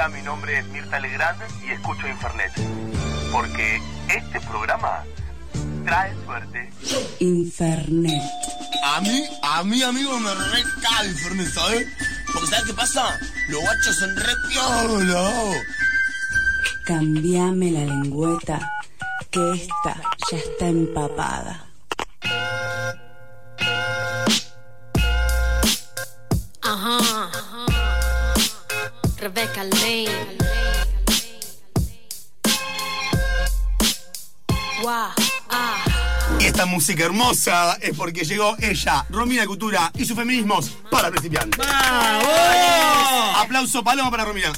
Hola, 0.00 0.16
mi 0.16 0.22
nombre 0.22 0.58
es 0.58 0.66
Mirta 0.68 0.98
Legrand 0.98 1.42
y 1.62 1.72
escucho 1.72 2.08
Infernet. 2.08 2.50
Porque 3.30 3.82
este 4.08 4.40
programa 4.48 5.04
trae 5.84 6.14
suerte. 6.24 6.72
Infernet. 7.18 8.22
A 8.82 9.02
mí, 9.02 9.24
a 9.42 9.62
mí, 9.62 9.82
amigo, 9.82 10.18
me 10.18 10.34
recae 10.34 11.06
el 11.06 11.14
Fernet, 11.16 11.52
¿sabes? 11.52 11.86
Porque 12.32 12.48
¿sabes 12.48 12.64
qué 12.64 12.72
pasa? 12.72 13.18
Los 13.50 13.60
guachos 13.60 13.96
son 13.96 14.16
re 14.16 14.32
piola. 14.48 15.30
Cambiame 16.86 17.70
la 17.70 17.80
lengüeta, 17.80 18.58
que 19.30 19.52
esta 19.52 20.00
ya 20.30 20.38
está 20.38 20.68
empapada. 20.68 21.69
Lane. 29.64 30.08
Wow. 34.82 35.10
Ah. 35.50 35.84
Y 36.38 36.44
esta 36.46 36.64
música 36.64 37.04
hermosa 37.04 37.76
es 37.82 37.96
porque 37.96 38.24
llegó 38.24 38.56
ella, 38.60 39.04
Romina 39.10 39.46
Cultura 39.46 39.92
y 39.94 40.04
sus 40.06 40.16
feminismos 40.16 40.70
para 40.90 41.10
principiantes. 41.10 41.60
Aplauso 43.36 43.84
paloma 43.84 44.10
para 44.10 44.24
Romina. 44.24 44.52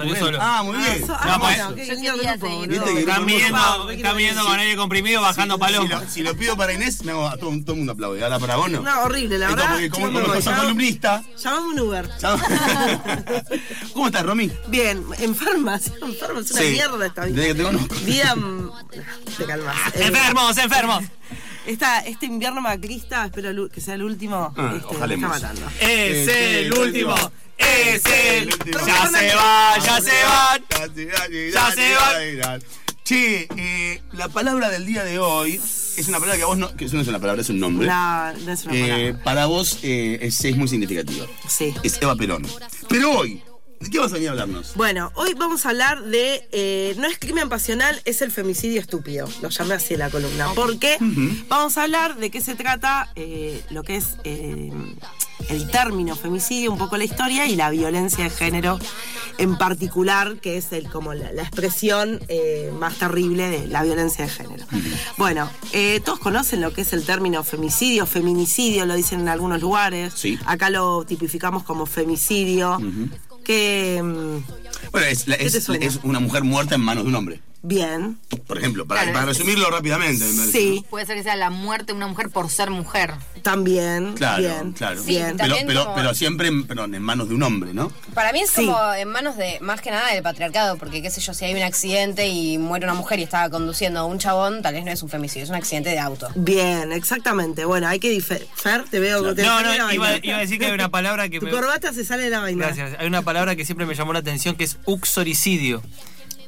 Salió 0.00 0.16
solo. 0.16 0.38
Ah, 0.40 0.62
muy 0.62 0.76
bien. 0.78 1.06
No, 1.06 1.14
ah, 1.18 1.38
pues, 1.40 1.58
yo 2.02 2.14
quería 2.14 2.38
seguir. 2.38 2.68
Viste 2.68 2.92
que 2.94 3.00
Están 3.00 3.26
viendo, 3.26 3.52
Vamos, 3.58 3.92
están 3.92 4.16
viendo 4.16 4.44
con 4.44 4.58
aire 4.58 4.76
comprimido 4.76 5.20
bajando 5.20 5.58
paloma. 5.58 5.88
lo, 6.00 6.08
si 6.08 6.22
lo 6.22 6.34
pido 6.36 6.56
para 6.56 6.72
Inés, 6.72 7.04
me 7.04 7.12
hago 7.12 7.26
a 7.28 7.36
todo, 7.36 7.50
todo 7.60 7.72
el 7.72 7.78
mundo 7.78 7.92
aplaude. 7.92 8.22
Ahora 8.22 8.38
para 8.38 8.56
vos 8.56 8.70
no. 8.70 8.80
No, 8.80 9.02
horrible, 9.02 9.38
la 9.38 9.46
Esto 9.50 9.56
verdad. 9.56 9.72
porque 9.72 9.90
como, 9.90 10.34
sos 10.40 10.54
columnista. 10.54 11.22
Llamame 11.36 11.66
un 11.68 11.80
Uber. 11.80 12.08
¿Cómo 13.92 14.06
estás, 14.06 14.22
Romy? 14.24 14.50
Bien, 14.68 15.04
enferma, 15.18 15.78
sí, 15.78 15.92
enferma, 16.02 16.40
es 16.40 16.50
una 16.50 16.60
Sí. 16.62 16.70
mierda 16.70 17.06
esta 17.06 17.24
vida. 17.24 17.36
Desde 17.36 17.48
que 17.48 17.54
te 17.54 17.62
conozco. 17.62 17.94
Vida. 18.04 18.34
Te 19.36 19.44
calmas. 19.44 19.76
Eh, 19.94 20.04
Enfermos, 20.06 20.58
enfermos. 20.58 21.04
Esta, 21.66 22.00
este 22.00 22.26
invierno 22.26 22.60
macrista, 22.60 23.24
espero 23.26 23.68
que 23.68 23.80
sea 23.80 23.94
el 23.94 24.02
último. 24.02 24.52
Ah, 24.56 24.74
este, 24.76 25.06
me 25.06 25.14
está 25.14 25.28
matando. 25.28 25.66
Es 25.80 26.28
Este, 26.28 26.60
el 26.66 26.72
último. 26.74 27.14
Es 27.58 28.02
el 28.06 28.46
último. 28.52 28.78
Ya 28.86 29.06
se 29.06 29.34
va, 29.34 29.78
ya 29.78 30.00
se 30.00 30.24
van. 30.24 30.64
Ya 31.52 31.70
se 31.72 31.94
van. 32.40 32.62
Che, 33.04 33.48
eh, 33.56 34.02
la 34.12 34.28
palabra 34.28 34.70
del 34.70 34.86
día 34.86 35.02
de 35.04 35.18
hoy 35.18 35.54
es 35.54 36.06
una 36.08 36.18
palabra 36.20 36.36
que 36.36 36.42
a 36.44 36.46
vos 36.46 36.58
no. 36.58 36.74
que 36.76 36.84
eso 36.84 36.94
no 36.94 37.02
es 37.02 37.08
una 37.08 37.18
palabra, 37.18 37.42
es 37.42 37.48
un 37.50 37.58
nombre. 37.58 37.88
No, 37.88 38.32
no 38.32 38.52
es 38.52 38.64
una 38.64 38.74
Eh, 38.76 38.88
palabra. 39.14 39.24
para 39.24 39.46
vos 39.46 39.78
eh, 39.82 40.18
es, 40.22 40.44
es 40.44 40.56
muy 40.56 40.68
significativo. 40.68 41.26
Sí. 41.48 41.74
Es 41.82 42.00
Eva 42.00 42.14
Perón. 42.14 42.46
Pero 42.88 43.10
hoy, 43.10 43.42
¿de 43.80 43.90
qué 43.90 43.98
vas 43.98 44.10
a 44.12 44.14
venir 44.14 44.28
a 44.28 44.32
hablarnos? 44.32 44.74
Bueno, 44.76 45.10
hoy 45.14 45.34
vamos 45.34 45.66
a 45.66 45.70
hablar 45.70 46.02
de. 46.04 46.46
eh, 46.52 46.94
no 46.98 47.06
es 47.06 47.18
crimen 47.18 47.48
pasional, 47.48 48.00
es 48.04 48.22
el 48.22 48.30
femicidio 48.30 48.80
estúpido. 48.80 49.28
Lo 49.42 49.48
llamé 49.48 49.74
así 49.74 49.94
en 49.94 50.00
la 50.00 50.10
columna. 50.10 50.48
Porque 50.54 50.96
vamos 51.48 51.76
a 51.78 51.84
hablar 51.84 52.16
de 52.16 52.30
qué 52.30 52.40
se 52.40 52.54
trata 52.54 53.10
eh, 53.16 53.62
lo 53.70 53.82
que 53.82 53.96
es 53.96 54.16
eh, 54.24 54.70
el 55.48 55.70
término 55.70 56.14
femicidio, 56.14 56.70
un 56.70 56.78
poco 56.78 56.96
la 56.96 57.04
historia 57.04 57.46
y 57.46 57.56
la 57.56 57.70
violencia 57.70 58.24
de 58.24 58.30
género 58.30 58.78
en 59.38 59.56
particular, 59.56 60.36
que 60.36 60.58
es 60.58 60.70
el, 60.72 60.90
como 60.90 61.14
la, 61.14 61.32
la 61.32 61.42
expresión 61.42 62.20
eh, 62.28 62.70
más 62.78 62.96
terrible 62.98 63.48
de 63.48 63.66
la 63.68 63.82
violencia 63.82 64.26
de 64.26 64.30
género. 64.30 64.66
Bueno, 65.16 65.50
eh, 65.72 66.00
todos 66.04 66.18
conocen 66.18 66.60
lo 66.60 66.74
que 66.74 66.82
es 66.82 66.92
el 66.92 67.06
término 67.06 67.42
femicidio, 67.42 68.04
feminicidio, 68.04 68.84
lo 68.84 68.94
dicen 68.94 69.20
en 69.20 69.28
algunos 69.28 69.60
lugares. 69.62 70.12
Sí. 70.14 70.38
Acá 70.44 70.68
lo 70.68 71.04
tipificamos 71.06 71.62
como 71.62 71.86
femicidio. 71.86 72.78
Que. 73.50 74.00
mm, 74.00 74.44
Bueno, 74.92 75.06
es 75.08 76.00
una 76.04 76.20
mujer 76.20 76.44
muerta 76.44 76.76
en 76.76 76.82
manos 76.82 77.02
de 77.02 77.08
un 77.08 77.16
hombre. 77.16 77.40
Bien. 77.62 78.18
Por 78.46 78.56
ejemplo, 78.56 78.86
para, 78.86 79.02
Claro, 79.02 79.18
para 79.18 79.30
es- 79.30 79.36
resumirlo 79.38 79.70
rápidamente. 79.70 80.24
me 80.24 80.32
parece, 80.34 80.52
Sí, 80.52 80.84
Puede 80.88 81.04
ser 81.06 81.16
que 81.16 81.22
sea 81.22 81.36
la 81.36 81.50
muerte 81.50 81.86
de 81.92 81.92
una 81.92 82.06
mujer 82.06 82.30
por 82.30 82.48
ser 82.50 82.70
mujer. 82.70 83.12
también. 83.42 84.14
Claro, 84.14 84.42
bien. 84.42 84.72
claro. 84.72 85.02
Bien. 85.04 85.24
Pero, 85.28 85.36
También 85.36 85.66
pero, 85.66 85.84
como- 85.84 85.94
pero 85.96 86.14
siempre 86.14 86.48
en, 86.48 86.64
perdón, 86.66 86.94
en 86.94 87.02
manos 87.02 87.28
de 87.28 87.34
un 87.34 87.42
hombre, 87.42 87.72
¿no? 87.74 87.90
Para 88.14 88.32
mí 88.32 88.40
es 88.40 88.50
Sí. 88.50 88.66
como 88.66 88.92
en 88.94 89.08
manos 89.08 89.36
de, 89.36 89.58
más 89.60 89.80
que 89.80 89.90
nada, 89.90 90.12
del 90.12 90.22
patriarcado, 90.22 90.76
porque 90.76 91.00
qué 91.02 91.10
sé 91.10 91.20
yo, 91.22 91.32
si 91.34 91.44
hay 91.46 91.54
un 91.54 91.62
accidente 91.62 92.28
y 92.28 92.58
muere 92.58 92.84
una 92.86 92.94
mujer 92.94 93.18
y 93.18 93.22
estaba 93.22 93.48
conduciendo 93.50 94.00
a 94.00 94.04
un 94.04 94.18
chabón, 94.18 94.60
tal 94.62 94.74
vez 94.74 94.84
no 94.84 94.90
es 94.90 95.02
un 95.02 95.08
femicidio, 95.08 95.44
es 95.44 95.50
un 95.50 95.56
accidente 95.56 95.88
de 95.90 95.98
auto. 95.98 96.28
Bien, 96.34 96.92
exactamente. 96.92 97.64
Bueno, 97.64 97.88
hay 97.88 97.98
que 97.98 98.10
diferenciar. 98.10 98.56
Fer, 98.56 98.84
te 98.90 99.00
veo 99.00 99.22
que 99.24 99.34
te 99.34 99.42
No, 99.42 99.62
no, 99.62 99.74
iba, 99.74 99.84
vaina. 99.86 100.20
iba 100.22 100.36
a 100.36 100.40
decir 100.40 100.58
que 100.58 100.66
hay 100.66 100.72
una 100.72 100.88
palabra 100.90 101.28
que 101.30 101.38
Tu 101.40 101.46
me... 101.46 101.50
corbata 101.52 101.92
se 101.94 102.04
sale 102.04 102.24
de 102.24 102.30
la 102.30 102.40
vaina. 102.40 102.66
Gracias. 102.66 102.96
Hay 102.98 103.06
una 103.06 103.22
palabra 103.22 103.56
que 103.56 103.64
siempre 103.64 103.86
me 103.86 103.94
llamó 103.94 104.12
la 104.12 104.18
atención 104.20 104.54
que 104.56 104.64
es 104.64 104.76
uxoricidio, 104.84 105.82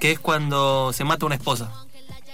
que 0.02 0.10
es 0.10 0.18
cuando 0.18 0.92
se 0.92 1.04
mata 1.04 1.26
una 1.26 1.36
esposa. 1.36 1.70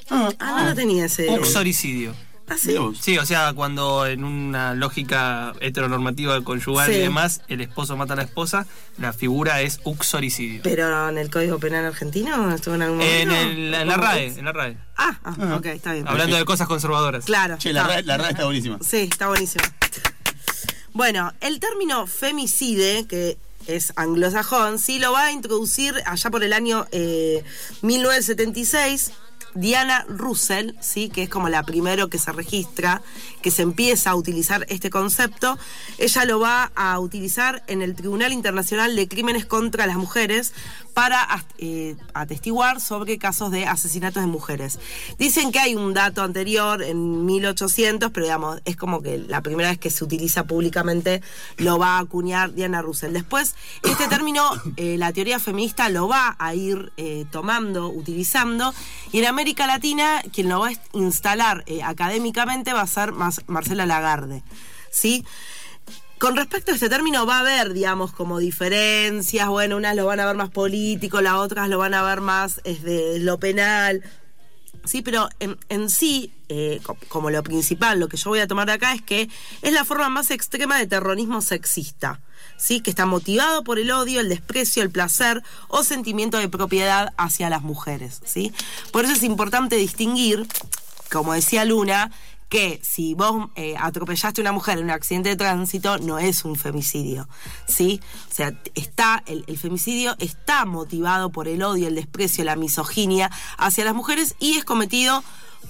Ah, 0.08 0.30
no 0.40 0.64
lo 0.70 0.74
tenía 0.74 1.04
ese. 1.04 1.28
Uxoricidio. 1.28 2.14
Ah, 2.48 2.56
sí. 2.58 2.74
Sí, 2.98 3.18
o 3.18 3.26
sea, 3.26 3.52
cuando 3.52 4.06
en 4.06 4.24
una 4.24 4.72
lógica 4.72 5.52
heteronormativa 5.60 6.42
conyugal 6.42 6.86
Sí. 6.90 6.94
y 6.96 6.98
demás, 7.00 7.42
el 7.48 7.60
esposo 7.60 7.94
mata 7.98 8.14
a 8.14 8.16
la 8.16 8.22
esposa, 8.22 8.66
la 8.96 9.12
figura 9.12 9.60
es 9.60 9.80
uxoricidio. 9.84 10.62
Pero 10.62 11.10
en 11.10 11.18
el 11.18 11.28
Código 11.30 11.58
Penal 11.58 11.84
argentino 11.84 12.50
estuvo 12.54 12.74
en 12.76 12.80
algún 12.80 13.02
En, 13.02 13.28
momento? 13.28 13.50
el- 13.52 13.74
en 13.74 13.86
la 13.86 13.96
RAE, 13.98 14.26
en 14.38 14.44
la 14.46 14.52
RAE. 14.52 14.78
Ah, 14.96 15.20
ah, 15.24 15.56
ok, 15.58 15.66
está 15.66 15.92
bien. 15.92 16.08
Hablando 16.08 16.36
de 16.38 16.46
cosas 16.46 16.68
conservadoras. 16.68 17.26
Claro. 17.26 17.58
Che, 17.58 17.74
la, 17.74 17.82
está. 17.82 17.94
ra- 17.96 18.02
la 18.02 18.16
RAE 18.16 18.30
está 18.30 18.44
buenísima. 18.46 18.78
Sí, 18.80 19.10
está 19.12 19.28
buenísimo. 19.28 19.64
Bueno, 20.94 21.34
el 21.42 21.60
término 21.60 22.06
femicide, 22.06 23.06
que 23.06 23.36
es 23.68 23.92
anglosajón, 23.96 24.78
sí 24.78 24.98
lo 24.98 25.12
va 25.12 25.26
a 25.26 25.32
introducir 25.32 25.94
allá 26.06 26.30
por 26.30 26.42
el 26.42 26.52
año 26.52 26.86
eh, 26.90 27.44
1976. 27.82 29.12
Diana 29.54 30.04
Russell, 30.08 30.72
sí, 30.80 31.08
que 31.08 31.24
es 31.24 31.28
como 31.28 31.48
la 31.48 31.62
primero 31.62 32.08
que 32.08 32.18
se 32.18 32.32
registra, 32.32 33.02
que 33.42 33.50
se 33.50 33.62
empieza 33.62 34.10
a 34.10 34.14
utilizar 34.14 34.66
este 34.68 34.90
concepto, 34.90 35.58
ella 35.98 36.24
lo 36.24 36.40
va 36.40 36.70
a 36.74 36.98
utilizar 36.98 37.62
en 37.66 37.82
el 37.82 37.94
Tribunal 37.94 38.32
Internacional 38.32 38.94
de 38.96 39.08
Crímenes 39.08 39.46
contra 39.46 39.86
las 39.86 39.96
Mujeres 39.96 40.52
para 40.98 41.44
eh, 41.58 41.94
atestiguar 42.12 42.80
sobre 42.80 43.18
casos 43.18 43.52
de 43.52 43.66
asesinatos 43.66 44.20
de 44.20 44.26
mujeres. 44.26 44.80
Dicen 45.16 45.52
que 45.52 45.60
hay 45.60 45.76
un 45.76 45.94
dato 45.94 46.22
anterior 46.22 46.82
en 46.82 47.24
1800, 47.24 48.10
pero 48.10 48.26
digamos, 48.26 48.60
es 48.64 48.74
como 48.74 49.00
que 49.00 49.18
la 49.18 49.40
primera 49.40 49.68
vez 49.68 49.78
que 49.78 49.90
se 49.90 50.02
utiliza 50.02 50.42
públicamente 50.44 51.22
lo 51.58 51.78
va 51.78 51.98
a 51.98 52.00
acuñar 52.00 52.52
Diana 52.52 52.82
Russell. 52.82 53.12
Después, 53.12 53.54
este 53.84 54.08
término, 54.08 54.42
eh, 54.76 54.96
la 54.98 55.12
teoría 55.12 55.38
feminista 55.38 55.88
lo 55.88 56.08
va 56.08 56.34
a 56.36 56.54
ir 56.56 56.92
eh, 56.96 57.26
tomando, 57.30 57.88
utilizando, 57.90 58.74
y 59.12 59.18
en 59.18 59.24
América 59.38 59.68
Latina, 59.68 60.20
quien 60.32 60.48
lo 60.48 60.58
va 60.58 60.70
a 60.70 60.72
instalar 60.94 61.62
eh, 61.66 61.80
académicamente 61.84 62.72
va 62.72 62.80
a 62.80 62.86
ser 62.88 63.12
Mas- 63.12 63.42
Marcela 63.46 63.86
Lagarde. 63.86 64.42
¿Sí? 64.90 65.24
Con 66.18 66.34
respecto 66.34 66.72
a 66.72 66.74
este 66.74 66.88
término 66.88 67.24
va 67.24 67.36
a 67.36 67.40
haber, 67.42 67.72
digamos, 67.72 68.10
como 68.10 68.40
diferencias, 68.40 69.46
bueno, 69.46 69.76
unas 69.76 69.94
lo 69.94 70.06
van 70.06 70.18
a 70.18 70.26
ver 70.26 70.34
más 70.34 70.50
político, 70.50 71.20
las 71.20 71.34
otras 71.34 71.68
lo 71.68 71.78
van 71.78 71.94
a 71.94 72.02
ver 72.02 72.20
más 72.20 72.60
es 72.64 72.82
de 72.82 73.20
lo 73.20 73.38
penal. 73.38 74.02
Sí, 74.84 75.02
pero 75.02 75.28
en, 75.38 75.88
sí, 75.88 76.32
eh, 76.48 76.80
co- 76.82 76.98
como 77.08 77.30
lo 77.30 77.40
principal, 77.44 78.00
lo 78.00 78.08
que 78.08 78.16
yo 78.16 78.30
voy 78.30 78.40
a 78.40 78.48
tomar 78.48 78.66
de 78.66 78.72
acá 78.72 78.92
es 78.92 79.02
que 79.02 79.28
es 79.62 79.72
la 79.72 79.84
forma 79.84 80.08
más 80.08 80.32
extrema 80.32 80.76
de 80.78 80.88
terrorismo 80.88 81.42
sexista, 81.42 82.20
¿sí? 82.58 82.80
que 82.80 82.90
está 82.90 83.06
motivado 83.06 83.64
por 83.64 83.78
el 83.78 83.90
odio, 83.90 84.20
el 84.20 84.28
desprecio, 84.28 84.82
el 84.82 84.90
placer 84.90 85.42
o 85.68 85.82
sentimiento 85.84 86.36
de 86.36 86.48
propiedad 86.48 87.14
hacia 87.16 87.48
las 87.48 87.62
mujeres. 87.62 88.20
¿sí? 88.24 88.52
Por 88.92 89.04
eso 89.04 89.14
es 89.14 89.22
importante 89.22 89.76
distinguir, 89.76 90.46
como 91.10 91.32
decía 91.32 91.64
Luna, 91.64 92.10
que 92.48 92.80
si 92.82 93.14
vos 93.14 93.50
eh, 93.56 93.74
atropellaste 93.78 94.40
a 94.40 94.42
una 94.42 94.52
mujer 94.52 94.78
en 94.78 94.84
un 94.84 94.90
accidente 94.90 95.28
de 95.28 95.36
tránsito 95.36 95.98
no 95.98 96.18
es 96.18 96.44
un 96.44 96.56
femicidio, 96.56 97.28
¿sí? 97.66 98.00
O 98.30 98.34
sea, 98.34 98.54
está 98.74 99.22
el, 99.26 99.44
femicidio 99.58 100.16
está 100.18 100.64
motivado 100.64 101.30
por 101.30 101.46
el 101.46 101.62
odio, 101.62 101.88
el 101.88 101.94
desprecio, 101.94 102.44
la 102.44 102.56
misoginia 102.56 103.30
hacia 103.58 103.84
las 103.84 103.94
mujeres 103.94 104.34
y 104.38 104.56
es 104.56 104.64
cometido 104.64 105.22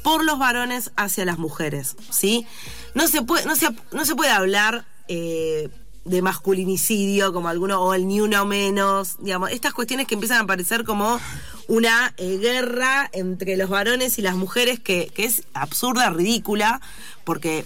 por 0.04 0.24
los 0.24 0.38
varones 0.38 0.92
hacia 0.96 1.24
las 1.24 1.38
mujeres, 1.38 1.96
¿sí? 2.10 2.46
No 2.94 3.08
se 3.08 3.22
puede, 3.22 3.44
no 3.46 3.56
se, 3.56 3.70
no 3.90 4.04
se 4.04 4.14
puede 4.14 4.30
hablar 4.30 4.86
eh, 5.08 5.70
de 6.08 6.22
masculinicidio 6.22 7.32
como 7.32 7.48
alguno, 7.48 7.80
o 7.80 7.94
el 7.94 8.06
ni 8.06 8.20
uno 8.20 8.44
menos, 8.46 9.16
digamos, 9.18 9.50
estas 9.50 9.72
cuestiones 9.74 10.06
que 10.06 10.14
empiezan 10.14 10.38
a 10.38 10.42
aparecer 10.42 10.84
como 10.84 11.20
una 11.68 12.14
eh, 12.16 12.38
guerra 12.38 13.08
entre 13.12 13.56
los 13.56 13.68
varones 13.68 14.18
y 14.18 14.22
las 14.22 14.34
mujeres 14.34 14.80
que, 14.80 15.10
que 15.14 15.24
es 15.24 15.44
absurda, 15.52 16.10
ridícula, 16.10 16.80
porque 17.24 17.64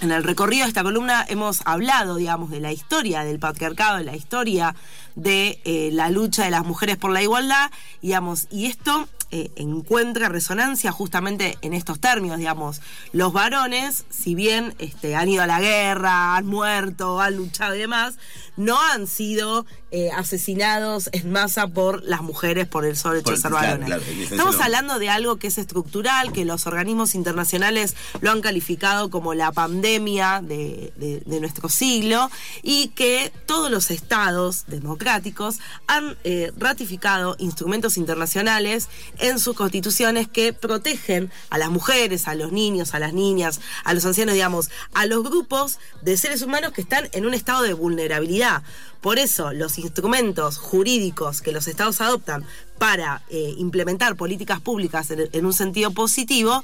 en 0.00 0.12
el 0.12 0.24
recorrido 0.24 0.64
de 0.64 0.68
esta 0.68 0.82
columna 0.82 1.24
hemos 1.28 1.60
hablado, 1.64 2.16
digamos, 2.16 2.50
de 2.50 2.60
la 2.60 2.72
historia 2.72 3.24
del 3.24 3.38
patriarcado, 3.38 3.98
de 3.98 4.04
la 4.04 4.16
historia 4.16 4.74
de 5.16 5.60
eh, 5.64 5.90
la 5.92 6.10
lucha 6.10 6.44
de 6.44 6.50
las 6.50 6.64
mujeres 6.64 6.96
por 6.96 7.10
la 7.10 7.22
igualdad, 7.22 7.70
digamos, 8.00 8.46
y 8.50 8.66
esto 8.66 9.08
eh, 9.30 9.50
encuentra 9.56 10.28
resonancia 10.28 10.90
justamente 10.92 11.58
en 11.62 11.74
estos 11.74 12.00
términos, 12.00 12.38
digamos, 12.38 12.80
los 13.12 13.32
varones, 13.32 14.04
si 14.10 14.34
bien 14.34 14.74
este, 14.78 15.16
han 15.16 15.28
ido 15.28 15.42
a 15.42 15.46
la 15.46 15.60
guerra, 15.60 16.36
han 16.36 16.46
muerto, 16.46 17.20
han 17.20 17.36
luchado 17.36 17.74
y 17.74 17.78
demás, 17.78 18.14
no 18.56 18.80
han 18.80 19.06
sido 19.06 19.66
eh, 19.90 20.10
asesinados 20.16 21.08
en 21.12 21.30
masa 21.30 21.68
por 21.68 22.02
las 22.04 22.22
mujeres 22.22 22.66
por 22.66 22.84
el 22.84 22.96
solo 22.96 23.18
hecho 23.20 23.30
de 23.30 23.36
ser 23.36 23.52
varones. 23.52 23.86
claro, 23.86 24.02
Estamos 24.02 24.56
no. 24.56 24.62
hablando 24.64 24.98
de 24.98 25.08
algo 25.10 25.36
que 25.36 25.46
es 25.46 25.58
estructural, 25.58 26.32
que 26.32 26.44
los 26.44 26.66
organismos 26.66 27.14
internacionales 27.14 27.94
lo 28.20 28.30
han 28.30 28.40
calificado 28.40 29.10
como 29.10 29.34
la 29.34 29.52
pandemia 29.52 30.40
de, 30.42 30.92
de- 30.96 31.22
de 31.24 31.40
nuestro 31.40 31.68
siglo 31.68 32.30
y 32.62 32.88
que 32.88 33.32
todos 33.46 33.70
los 33.70 33.90
estados 33.90 34.64
democráticos 34.66 35.58
han 35.86 36.16
eh, 36.24 36.52
ratificado 36.56 37.36
instrumentos 37.38 37.96
internacionales 37.96 38.88
en 39.18 39.38
sus 39.38 39.56
constituciones 39.56 40.28
que 40.28 40.52
protegen 40.52 41.30
a 41.50 41.58
las 41.58 41.70
mujeres, 41.70 42.28
a 42.28 42.34
los 42.34 42.52
niños, 42.52 42.94
a 42.94 42.98
las 42.98 43.12
niñas, 43.12 43.60
a 43.84 43.94
los 43.94 44.04
ancianos, 44.04 44.34
digamos, 44.34 44.70
a 44.94 45.06
los 45.06 45.22
grupos 45.22 45.78
de 46.02 46.16
seres 46.16 46.42
humanos 46.42 46.72
que 46.72 46.80
están 46.80 47.08
en 47.12 47.26
un 47.26 47.34
estado 47.34 47.62
de 47.62 47.72
vulnerabilidad. 47.72 48.62
Por 49.00 49.18
eso, 49.18 49.52
los 49.52 49.78
instrumentos 49.78 50.58
jurídicos 50.58 51.40
que 51.40 51.52
los 51.52 51.68
estados 51.68 52.00
adoptan 52.00 52.44
para 52.78 53.22
eh, 53.28 53.54
implementar 53.58 54.16
políticas 54.16 54.60
públicas 54.60 55.10
en, 55.10 55.28
en 55.32 55.46
un 55.46 55.52
sentido 55.52 55.92
positivo 55.92 56.62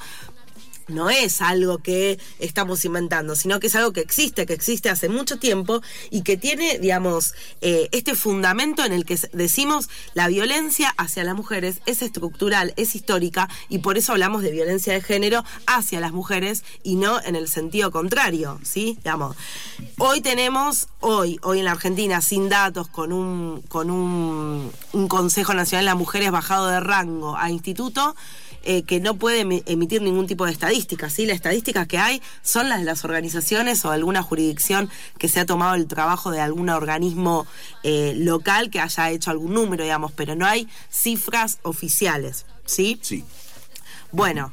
no 0.88 1.10
es 1.10 1.40
algo 1.40 1.78
que 1.78 2.18
estamos 2.38 2.84
inventando, 2.84 3.36
sino 3.36 3.60
que 3.60 3.68
es 3.68 3.74
algo 3.74 3.92
que 3.92 4.00
existe, 4.00 4.46
que 4.46 4.52
existe 4.52 4.90
hace 4.90 5.08
mucho 5.08 5.38
tiempo 5.38 5.82
y 6.10 6.22
que 6.22 6.36
tiene, 6.36 6.78
digamos, 6.78 7.34
eh, 7.60 7.88
este 7.92 8.14
fundamento 8.14 8.84
en 8.84 8.92
el 8.92 9.04
que 9.04 9.18
decimos 9.32 9.88
la 10.14 10.28
violencia 10.28 10.94
hacia 10.96 11.24
las 11.24 11.34
mujeres 11.34 11.80
es 11.86 12.02
estructural, 12.02 12.72
es 12.76 12.94
histórica 12.94 13.48
y 13.68 13.78
por 13.78 13.98
eso 13.98 14.12
hablamos 14.12 14.42
de 14.42 14.50
violencia 14.50 14.92
de 14.92 15.00
género 15.00 15.44
hacia 15.66 16.00
las 16.00 16.12
mujeres 16.12 16.64
y 16.82 16.96
no 16.96 17.20
en 17.22 17.36
el 17.36 17.48
sentido 17.48 17.90
contrario, 17.90 18.58
¿sí? 18.62 18.98
Digamos, 19.02 19.36
hoy 19.98 20.20
tenemos, 20.20 20.88
hoy, 21.00 21.38
hoy 21.42 21.60
en 21.60 21.64
la 21.66 21.72
Argentina, 21.72 22.20
sin 22.20 22.48
datos, 22.48 22.88
con 22.88 23.12
un, 23.12 23.62
con 23.68 23.90
un, 23.90 24.70
un 24.92 25.08
Consejo 25.08 25.54
Nacional 25.54 25.84
de 25.84 25.90
las 25.90 25.98
Mujeres 25.98 26.30
bajado 26.30 26.66
de 26.66 26.80
rango 26.80 27.36
a 27.36 27.50
instituto, 27.50 28.14
eh, 28.64 28.82
que 28.82 29.00
no 29.00 29.14
puede 29.16 29.44
emi- 29.44 29.62
emitir 29.66 30.02
ningún 30.02 30.26
tipo 30.26 30.46
de 30.46 30.52
estadística. 30.52 31.08
¿sí? 31.10 31.26
Las 31.26 31.36
estadísticas 31.36 31.86
que 31.86 31.98
hay 31.98 32.20
son 32.42 32.68
las 32.68 32.80
de 32.80 32.84
las 32.84 33.04
organizaciones 33.04 33.84
o 33.84 33.90
alguna 33.90 34.22
jurisdicción 34.22 34.90
que 35.18 35.28
se 35.28 35.40
ha 35.40 35.46
tomado 35.46 35.74
el 35.74 35.86
trabajo 35.86 36.30
de 36.30 36.40
algún 36.40 36.68
organismo 36.68 37.46
eh, 37.82 38.14
local 38.16 38.70
que 38.70 38.80
haya 38.80 39.10
hecho 39.10 39.30
algún 39.30 39.54
número, 39.54 39.84
digamos, 39.84 40.12
pero 40.12 40.34
no 40.34 40.46
hay 40.46 40.68
cifras 40.90 41.58
oficiales. 41.62 42.46
¿sí? 42.66 42.98
Sí. 43.02 43.24
Bueno, 44.12 44.52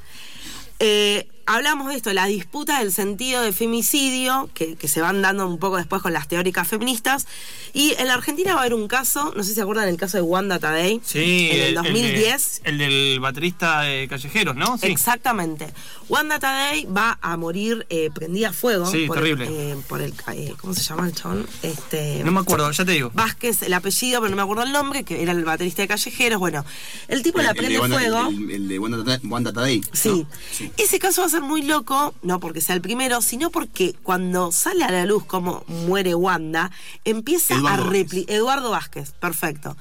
eh, 0.79 1.27
hablamos 1.55 1.89
de 1.89 1.95
esto, 1.95 2.11
la 2.13 2.25
disputa 2.25 2.79
del 2.79 2.91
sentido 2.91 3.41
de 3.41 3.51
femicidio, 3.53 4.49
que, 4.53 4.75
que 4.75 4.87
se 4.87 5.01
van 5.01 5.21
dando 5.21 5.47
un 5.47 5.57
poco 5.59 5.77
después 5.77 6.01
con 6.01 6.13
las 6.13 6.27
teóricas 6.27 6.67
feministas. 6.67 7.27
Y 7.73 7.93
en 7.97 8.07
la 8.07 8.13
Argentina 8.15 8.53
va 8.53 8.59
a 8.59 8.61
haber 8.63 8.73
un 8.73 8.87
caso, 8.87 9.33
no 9.35 9.43
sé 9.43 9.49
si 9.49 9.55
se 9.55 9.61
acuerdan 9.61 9.87
el 9.87 9.97
caso 9.97 10.17
de 10.17 10.23
Wanda 10.23 10.59
Tadei, 10.59 11.01
Sí, 11.03 11.49
en 11.51 11.59
el 11.61 11.67
de- 11.69 11.73
2010. 11.75 12.61
El, 12.63 12.77
del 12.77 13.19
baterista 13.19 13.81
de 13.81 14.07
Callejeros, 14.07 14.55
¿no? 14.55 14.77
Sí. 14.77 14.87
Exactamente. 14.87 15.67
Wanda 16.09 16.39
Tadei 16.39 16.85
va 16.85 17.17
a 17.21 17.37
morir 17.37 17.85
eh, 17.89 18.09
prendida 18.13 18.49
a 18.49 18.53
fuego. 18.53 18.85
Sí, 18.85 19.05
por 19.07 19.17
terrible. 19.17 19.45
El, 19.47 19.77
eh, 19.77 19.81
por 19.87 20.01
el, 20.01 20.13
eh, 20.33 20.53
¿Cómo 20.59 20.73
se 20.73 20.83
llama 20.83 21.07
el 21.07 21.13
chabón? 21.15 21.47
Este, 21.63 22.21
No 22.25 22.31
me 22.31 22.39
acuerdo, 22.41 22.69
ya 22.71 22.83
te 22.85 22.91
digo. 22.91 23.11
Vázquez, 23.13 23.61
el 23.61 23.73
apellido, 23.73 24.19
pero 24.21 24.29
no 24.31 24.35
me 24.35 24.41
acuerdo 24.43 24.63
el 24.63 24.71
nombre, 24.71 25.03
que 25.03 25.21
era 25.21 25.31
el 25.31 25.43
baterista 25.45 25.81
de 25.81 25.87
Callejeros. 25.87 26.39
Bueno, 26.39 26.65
el 27.07 27.23
tipo 27.23 27.39
la 27.41 27.51
el 27.51 27.55
prende 27.57 27.79
Wanda- 27.79 27.97
fuego. 27.97 28.27
El, 28.27 28.51
el 28.51 28.67
de 28.67 28.79
Wanda 28.79 28.97
Tadei- 28.99 29.29
Wanda 29.29 29.53
Tadei. 29.53 29.81
Sí. 29.93 30.09
¿no? 30.09 30.27
Sí. 30.51 30.71
Ese 30.77 30.99
caso 30.99 31.21
va 31.21 31.27
a 31.27 31.29
ser 31.29 31.40
muy 31.41 31.61
loco, 31.61 32.13
no 32.21 32.39
porque 32.39 32.61
sea 32.61 32.75
el 32.75 32.81
primero, 32.81 33.21
sino 33.21 33.49
porque 33.49 33.95
cuando 34.03 34.51
sale 34.51 34.83
a 34.83 34.91
la 34.91 35.05
luz 35.05 35.25
cómo 35.25 35.63
muere 35.67 36.15
Wanda, 36.15 36.71
empieza 37.05 37.55
Eduardo 37.55 37.83
a 37.85 37.89
replicar. 37.89 38.35
Eduardo 38.35 38.71
Vázquez, 38.71 39.11
perfecto. 39.11 39.75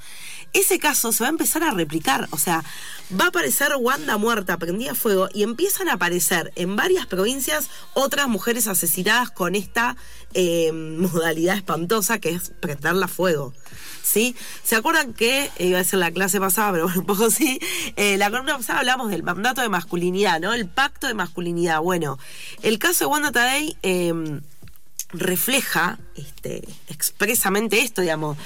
Ese 0.53 0.79
caso 0.79 1.13
se 1.13 1.23
va 1.23 1.27
a 1.27 1.31
empezar 1.31 1.63
a 1.63 1.71
replicar, 1.71 2.27
o 2.31 2.37
sea, 2.37 2.63
va 3.19 3.25
a 3.25 3.27
aparecer 3.29 3.71
Wanda 3.79 4.17
muerta, 4.17 4.57
prendida 4.57 4.91
a 4.91 4.95
fuego, 4.95 5.29
y 5.33 5.43
empiezan 5.43 5.87
a 5.87 5.93
aparecer 5.93 6.51
en 6.55 6.75
varias 6.75 7.05
provincias 7.05 7.69
otras 7.93 8.27
mujeres 8.27 8.67
asesinadas 8.67 9.31
con 9.31 9.55
esta 9.55 9.95
eh, 10.33 10.71
modalidad 10.73 11.55
espantosa 11.55 12.19
que 12.19 12.31
es 12.31 12.51
prenderla 12.59 13.05
a 13.05 13.09
fuego. 13.09 13.53
¿Sí? 14.03 14.35
¿Se 14.63 14.75
acuerdan 14.75 15.13
que, 15.13 15.45
eh, 15.57 15.67
iba 15.67 15.77
a 15.77 15.83
decir 15.83 15.99
la 15.99 16.11
clase 16.11 16.39
pasada, 16.39 16.71
pero 16.71 16.83
bueno, 16.85 17.01
un 17.01 17.05
poco 17.05 17.29
sí, 17.29 17.59
eh, 17.95 18.17
la 18.17 18.29
columna 18.29 18.57
pasada 18.57 18.79
hablamos 18.79 19.09
del 19.09 19.23
mandato 19.23 19.61
de 19.61 19.69
masculinidad, 19.69 20.39
¿no? 20.39 20.53
El 20.53 20.67
pacto 20.67 21.07
de 21.07 21.13
masculinidad. 21.13 21.81
Bueno, 21.81 22.17
el 22.63 22.79
caso 22.79 23.05
de 23.05 23.11
Wanda 23.11 23.31
Tadei 23.31 23.77
eh, 23.83 24.13
refleja 25.13 25.99
este, 26.15 26.67
expresamente 26.87 27.81
esto, 27.81 28.01
digamos. 28.01 28.37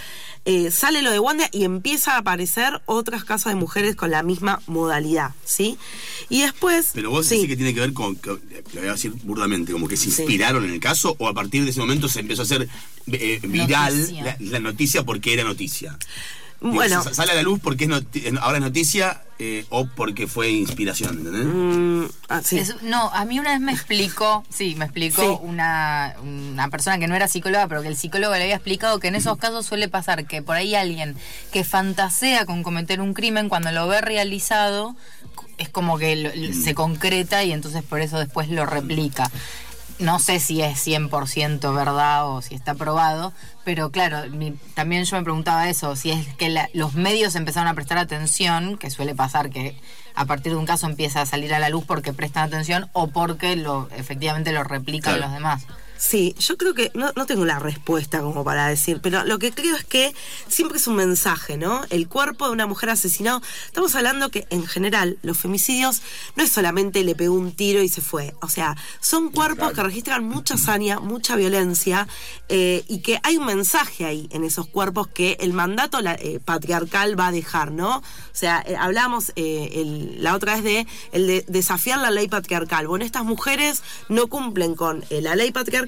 Eh, 0.47 0.69
sale 0.69 1.01
lo 1.01 1.09
de 1.09 1.17
Wanda 1.19 1.49
y 1.51 1.63
empieza 1.63 2.13
a 2.13 2.17
aparecer 2.19 2.79
otras 2.85 3.23
casas 3.25 3.53
de 3.53 3.59
mujeres 3.59 3.95
con 3.95 4.11
la 4.11 4.21
misma 4.21 4.61
modalidad, 4.67 5.31
¿sí? 5.43 5.75
Y 6.29 6.41
después... 6.41 6.91
Pero 6.93 7.09
vos 7.09 7.25
sí. 7.25 7.35
decís 7.35 7.49
que 7.49 7.55
tiene 7.55 7.73
que 7.73 7.79
ver 7.79 7.93
con, 7.93 8.15
que- 8.15 8.29
lo 8.29 8.79
voy 8.81 8.87
a 8.89 8.91
decir 8.91 9.11
burdamente, 9.23 9.71
como 9.71 9.87
que 9.87 9.97
se 9.97 10.11
Sí. 10.11 10.21
inspiraron 10.21 10.63
en 10.63 10.71
el 10.71 10.79
caso 10.79 11.15
o 11.17 11.27
a 11.27 11.33
partir 11.33 11.63
de 11.63 11.71
ese 11.71 11.79
momento 11.79 12.07
se 12.07 12.19
empezó 12.19 12.43
a 12.43 12.45
hacer 12.45 12.69
eh, 13.11 13.39
viral 13.43 13.97
Noticia. 13.99 14.23
la, 14.23 14.37
la 14.39 14.59
noticia 14.59 15.03
porque 15.03 15.33
era 15.33 15.43
noticia. 15.43 15.97
Bueno, 16.73 17.03
sale 17.03 17.31
a 17.31 17.35
la 17.35 17.41
luz 17.43 17.59
porque 17.61 17.83
es 17.85 17.89
noti- 17.89 18.37
ahora 18.41 18.57
es 18.57 18.63
noticia 18.63 19.21
eh, 19.37 19.65
o 19.69 19.85
porque 19.87 20.27
fue 20.27 20.49
inspiración, 20.49 21.17
¿entendés? 21.19 21.45
mm, 21.45 22.05
ah, 22.29 22.41
sí. 22.43 22.57
Es- 22.57 22.81
no, 22.81 23.09
a 23.13 23.25
mí 23.25 23.37
una 23.39 23.51
vez 23.51 23.59
me 23.59 23.71
explicó, 23.73 24.43
sí, 24.49 24.75
me 24.75 24.85
explicó 24.85 25.21
Sí. 25.21 25.37
una, 25.41 26.15
una 26.23 26.69
persona 26.69 26.97
que 26.99 27.07
no 27.07 27.15
era 27.15 27.27
psicóloga, 27.27 27.67
pero 27.67 27.81
que 27.81 27.89
el 27.89 27.97
psicólogo 27.97 28.33
le 28.35 28.43
había 28.43 28.55
explicado 28.55 28.99
que 28.99 29.09
en 29.09 29.15
esos 29.15 29.37
casos 29.37 29.65
suele 29.65 29.87
pasar 29.89 30.25
que 30.25 30.41
por 30.41 30.55
ahí 30.55 30.73
alguien 30.75 31.15
que 31.51 31.63
fantasea 31.63 32.45
con 32.45 32.63
cometer 32.63 33.01
un 33.01 33.13
crimen, 33.13 33.49
cuando 33.49 33.71
lo 33.71 33.87
ve 33.87 34.01
realizado, 34.01 34.95
es 35.57 35.69
como 35.69 35.97
que 35.97 36.15
lo- 36.15 36.53
se 36.53 36.73
concreta 36.73 37.43
y 37.43 37.51
entonces 37.51 37.83
por 37.83 38.01
eso 38.01 38.17
después 38.19 38.49
lo 38.49 38.65
replica. 38.65 39.29
No 39.97 40.19
sé 40.19 40.39
si 40.41 40.61
es 40.61 40.77
100% 40.85 41.73
verdad 41.73 42.27
o 42.29 42.41
si 42.41 42.53
está 42.53 42.73
probado, 42.75 43.31
pero 43.63 43.91
claro, 43.91 44.29
mi- 44.29 44.51
también 44.73 45.05
yo 45.05 45.15
me 45.15 45.23
preguntaba 45.23 45.69
eso, 45.69 45.95
si 45.95 46.11
es 46.11 46.27
que 46.35 46.49
la- 46.49 46.69
los 46.73 46.95
medios 46.95 47.35
empezaron 47.35 47.69
a 47.69 47.73
prestar 47.75 47.97
atención, 47.97 48.77
que 48.77 48.89
suele 48.89 49.15
pasar 49.15 49.49
que 49.49 49.77
a 50.13 50.25
partir 50.25 50.51
de 50.51 50.57
un 50.57 50.65
caso 50.65 50.85
empieza 50.87 51.21
a 51.21 51.25
salir 51.25 51.53
a 51.53 51.59
la 51.59 51.69
luz 51.69 51.85
porque 51.85 52.11
prestan 52.11 52.43
atención 52.43 52.89
o 52.91 53.07
porque 53.07 53.55
lo 53.55 53.87
efectivamente 53.95 54.51
lo 54.51 54.63
replican 54.65 55.13
Claro. 55.13 55.27
los 55.27 55.33
demás. 55.33 55.63
Sí, 55.97 56.35
yo 56.39 56.57
creo 56.57 56.73
que 56.73 56.91
no, 56.93 57.11
no 57.15 57.25
tengo 57.25 57.45
la 57.45 57.57
respuesta 57.57 58.19
como 58.21 58.43
para 58.43 58.67
decir, 58.67 58.99
pero 59.01 59.23
lo 59.23 59.39
que 59.39 59.53
creo 59.53 59.75
es 59.77 59.85
que 59.85 60.13
siempre 60.49 60.77
es 60.77 60.87
un 60.87 60.95
mensaje, 60.97 61.57
¿no? 61.57 61.83
El 61.89 62.09
cuerpo 62.09 62.45
de 62.47 62.51
una 62.51 62.67
mujer 62.67 62.89
asesinado. 62.89 63.41
Estamos 63.67 63.95
hablando 63.95 64.29
que 64.29 64.45
en 64.49 64.67
general 64.67 65.17
los 65.21 65.37
femicidios 65.37 66.01
no 66.35 66.43
es 66.43 66.51
solamente 66.51 67.01
le 67.05 67.15
pegó 67.15 67.35
un 67.35 67.53
tiro 67.53 67.81
y 67.81 67.87
se 67.87 68.01
fue. 68.01 68.35
O 68.41 68.49
sea, 68.49 68.75
son 68.99 69.31
cuerpos 69.31 69.71
que 69.71 69.83
registran 69.83 70.25
mucha 70.25 70.55
hazaña, 70.55 70.99
mucha 70.99 71.37
violencia 71.37 72.07
eh, 72.49 72.83
y 72.89 72.99
que 72.99 73.19
hay 73.23 73.37
un 73.37 73.45
mensaje 73.45 74.03
ahí 74.05 74.27
en 74.31 74.43
esos 74.43 74.67
cuerpos 74.67 75.07
que 75.07 75.37
el 75.39 75.53
mandato 75.53 76.01
la- 76.01 76.15
eh, 76.15 76.41
patriarcal 76.43 77.17
va 77.17 77.27
a 77.27 77.31
dejar, 77.31 77.71
¿no? 77.71 77.97
O 77.99 78.03
sea, 78.33 78.61
eh, 78.67 78.75
hablamos 78.77 79.31
eh, 79.37 79.69
el- 79.75 80.21
la 80.21 80.35
otra 80.35 80.55
vez 80.55 80.63
de 80.65 80.87
el 81.13 81.25
de 81.25 81.45
desafiar 81.47 81.99
la 81.99 82.11
ley 82.11 82.27
patriarcal. 82.27 82.85
Bueno, 82.87 83.05
estas 83.05 83.23
mujeres 83.23 83.81
no 84.09 84.27
cumplen 84.27 84.75
con 84.75 85.03
la 85.09 85.35
ley 85.37 85.51
patriarcal, 85.51 85.84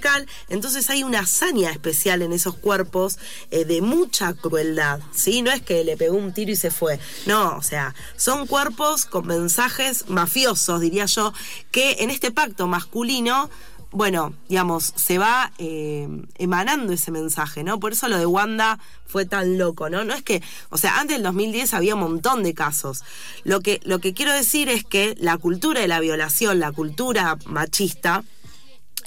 entonces 0.50 0.90
hay 0.90 1.04
una 1.04 1.20
hazaña 1.20 1.72
especial 1.72 2.22
en 2.22 2.34
esos 2.34 2.56
cuerpos 2.56 3.18
eh, 3.52 3.66
de 3.66 3.82
mucha 3.82 4.34
crueldad, 4.34 5.00
¿sí? 5.12 5.42
No 5.42 5.52
es 5.52 5.62
que 5.62 5.84
le 5.84 5.98
pegó 5.98 6.18
un 6.18 6.34
tiro 6.34 6.52
y 6.52 6.56
se 6.56 6.72
fue, 6.72 7.00
no, 7.26 7.58
o 7.58 7.62
sea, 7.62 7.96
son 8.16 8.48
cuerpos 8.48 9.06
con 9.06 9.28
mensajes 9.28 10.10
mafiosos, 10.10 10.82
diría 10.82 11.06
yo, 11.06 11.34
que 11.72 11.98
en 12.00 12.10
este 12.10 12.32
pacto 12.32 12.68
masculino 12.68 13.50
bueno, 13.92 14.34
digamos, 14.50 14.94
se 14.96 15.18
va 15.18 15.52
eh, 15.58 16.08
emanando 16.38 16.94
ese 16.94 17.12
mensaje, 17.12 17.64
¿no? 17.64 17.80
Por 17.80 17.94
eso 17.94 18.08
lo 18.10 18.18
de 18.18 18.26
Wanda 18.26 18.80
fue 19.06 19.26
tan 19.26 19.58
loco, 19.58 19.90
¿no? 19.90 20.04
No 20.04 20.14
es 20.14 20.24
que, 20.24 20.44
o 20.70 20.78
sea, 20.78 21.00
antes 21.00 21.16
del 21.16 21.24
2010 21.24 21.74
había 21.74 21.96
un 21.96 22.02
montón 22.02 22.44
de 22.44 22.54
casos. 22.54 23.04
Lo 23.44 23.62
que, 23.62 23.80
lo 23.86 24.00
que 24.00 24.14
quiero 24.14 24.34
decir 24.34 24.68
es 24.70 24.84
que 24.84 25.16
la 25.20 25.38
cultura 25.38 25.80
de 25.82 25.88
la 25.88 26.00
violación, 26.00 26.60
la 26.60 26.72
cultura 26.74 27.38
machista, 27.46 28.24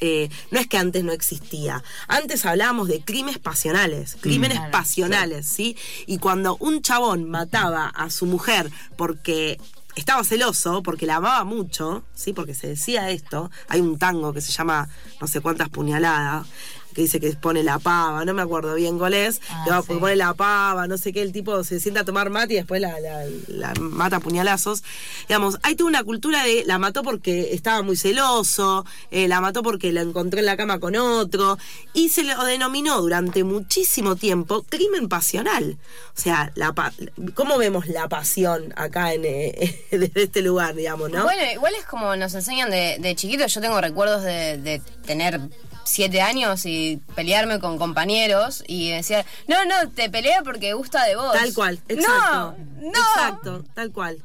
eh, 0.00 0.28
no 0.50 0.58
es 0.58 0.66
que 0.66 0.78
antes 0.78 1.04
no 1.04 1.12
existía. 1.12 1.82
Antes 2.08 2.46
hablábamos 2.46 2.88
de 2.88 3.00
crímenes 3.02 3.38
pasionales, 3.38 4.16
crímenes 4.20 4.60
pasionales, 4.72 5.46
¿sí? 5.46 5.76
Y 6.06 6.18
cuando 6.18 6.56
un 6.58 6.82
chabón 6.82 7.28
mataba 7.28 7.86
a 7.88 8.10
su 8.10 8.26
mujer 8.26 8.70
porque 8.96 9.58
estaba 9.96 10.24
celoso 10.24 10.82
porque 10.82 11.06
la 11.06 11.16
amaba 11.16 11.44
mucho, 11.44 12.02
¿sí? 12.14 12.32
Porque 12.32 12.54
se 12.54 12.68
decía 12.68 13.10
esto. 13.10 13.50
Hay 13.68 13.80
un 13.80 13.98
tango 13.98 14.32
que 14.32 14.40
se 14.40 14.52
llama 14.52 14.88
no 15.20 15.26
sé 15.26 15.40
cuántas 15.40 15.68
puñaladas, 15.68 16.46
que 16.94 17.02
dice 17.02 17.20
que 17.20 17.30
pone 17.32 17.62
la 17.62 17.78
pava, 17.78 18.24
no 18.24 18.34
me 18.34 18.42
acuerdo 18.42 18.74
bien 18.74 18.98
cuál 18.98 19.14
es, 19.14 19.40
Ah, 19.50 19.62
que 19.64 19.70
va- 19.70 19.82
sí. 19.82 19.94
pone 19.98 20.16
la 20.16 20.34
pava, 20.34 20.86
no 20.86 20.98
sé 20.98 21.12
qué, 21.12 21.22
el 21.22 21.32
tipo 21.32 21.62
se 21.64 21.80
sienta 21.80 22.00
a 22.00 22.04
tomar 22.04 22.30
mate 22.30 22.54
y 22.54 22.56
después 22.56 22.80
la, 22.80 22.98
la- 23.00 23.24
la 23.48 23.74
mata 23.80 24.16
a 24.16 24.20
puñalazos. 24.20 24.82
Digamos, 25.28 25.58
hay 25.62 25.74
toda 25.76 25.88
una 25.88 26.02
cultura 26.04 26.42
de 26.44 26.64
la 26.66 26.78
mató 26.78 27.02
porque 27.02 27.54
estaba 27.54 27.82
muy 27.82 27.96
celoso, 27.96 28.84
eh, 29.10 29.28
la 29.28 29.40
mató 29.40 29.62
porque 29.62 29.92
la 29.92 30.00
encontró 30.02 30.40
en 30.40 30.46
la 30.46 30.56
cama 30.56 30.78
con 30.80 30.96
otro, 30.96 31.58
y 31.94 32.08
se 32.10 32.24
lo 32.24 32.44
denominó 32.44 33.00
durante 33.00 33.44
muchísimo 33.44 34.16
tiempo 34.16 34.64
crimen 34.68 35.08
pasional. 35.08 35.78
O 36.16 36.20
sea, 36.20 36.52
la 36.54 36.72
pa- 36.72 36.92
¿cómo 37.34 37.56
vemos 37.58 37.86
la 37.86 38.08
pasión 38.08 38.72
acá 38.76 39.14
en, 39.14 39.24
eh, 39.24 39.84
desde 39.90 40.22
este 40.24 40.42
lugar, 40.42 40.74
digamos, 40.74 41.10
no? 41.10 41.22
Bueno, 41.24 41.42
igual 41.52 41.72
es 41.78 41.86
como 41.86 42.16
nos 42.16 42.34
enseñan 42.34 42.70
de, 42.70 42.96
de 43.00 43.14
chiquitos. 43.14 43.52
Yo 43.54 43.60
tengo 43.60 43.80
recuerdos 43.80 44.22
de, 44.22 44.58
de 44.58 44.82
tener 45.06 45.40
siete 45.84 46.20
años 46.20 46.66
y 46.66 47.00
pelearme 47.14 47.58
con 47.60 47.78
compañeros 47.78 48.62
y 48.66 48.90
decía, 48.90 49.24
no, 49.48 49.64
no, 49.64 49.90
te 49.90 50.10
pelea 50.10 50.42
porque 50.42 50.72
gusta 50.74 51.04
de 51.04 51.16
vos. 51.16 51.32
Tal 51.32 51.54
cual, 51.54 51.80
exacto. 51.88 52.56
No, 52.76 52.90
no. 52.92 52.98
Exacto, 52.98 53.64
tal 53.74 53.90
cual. 53.92 54.22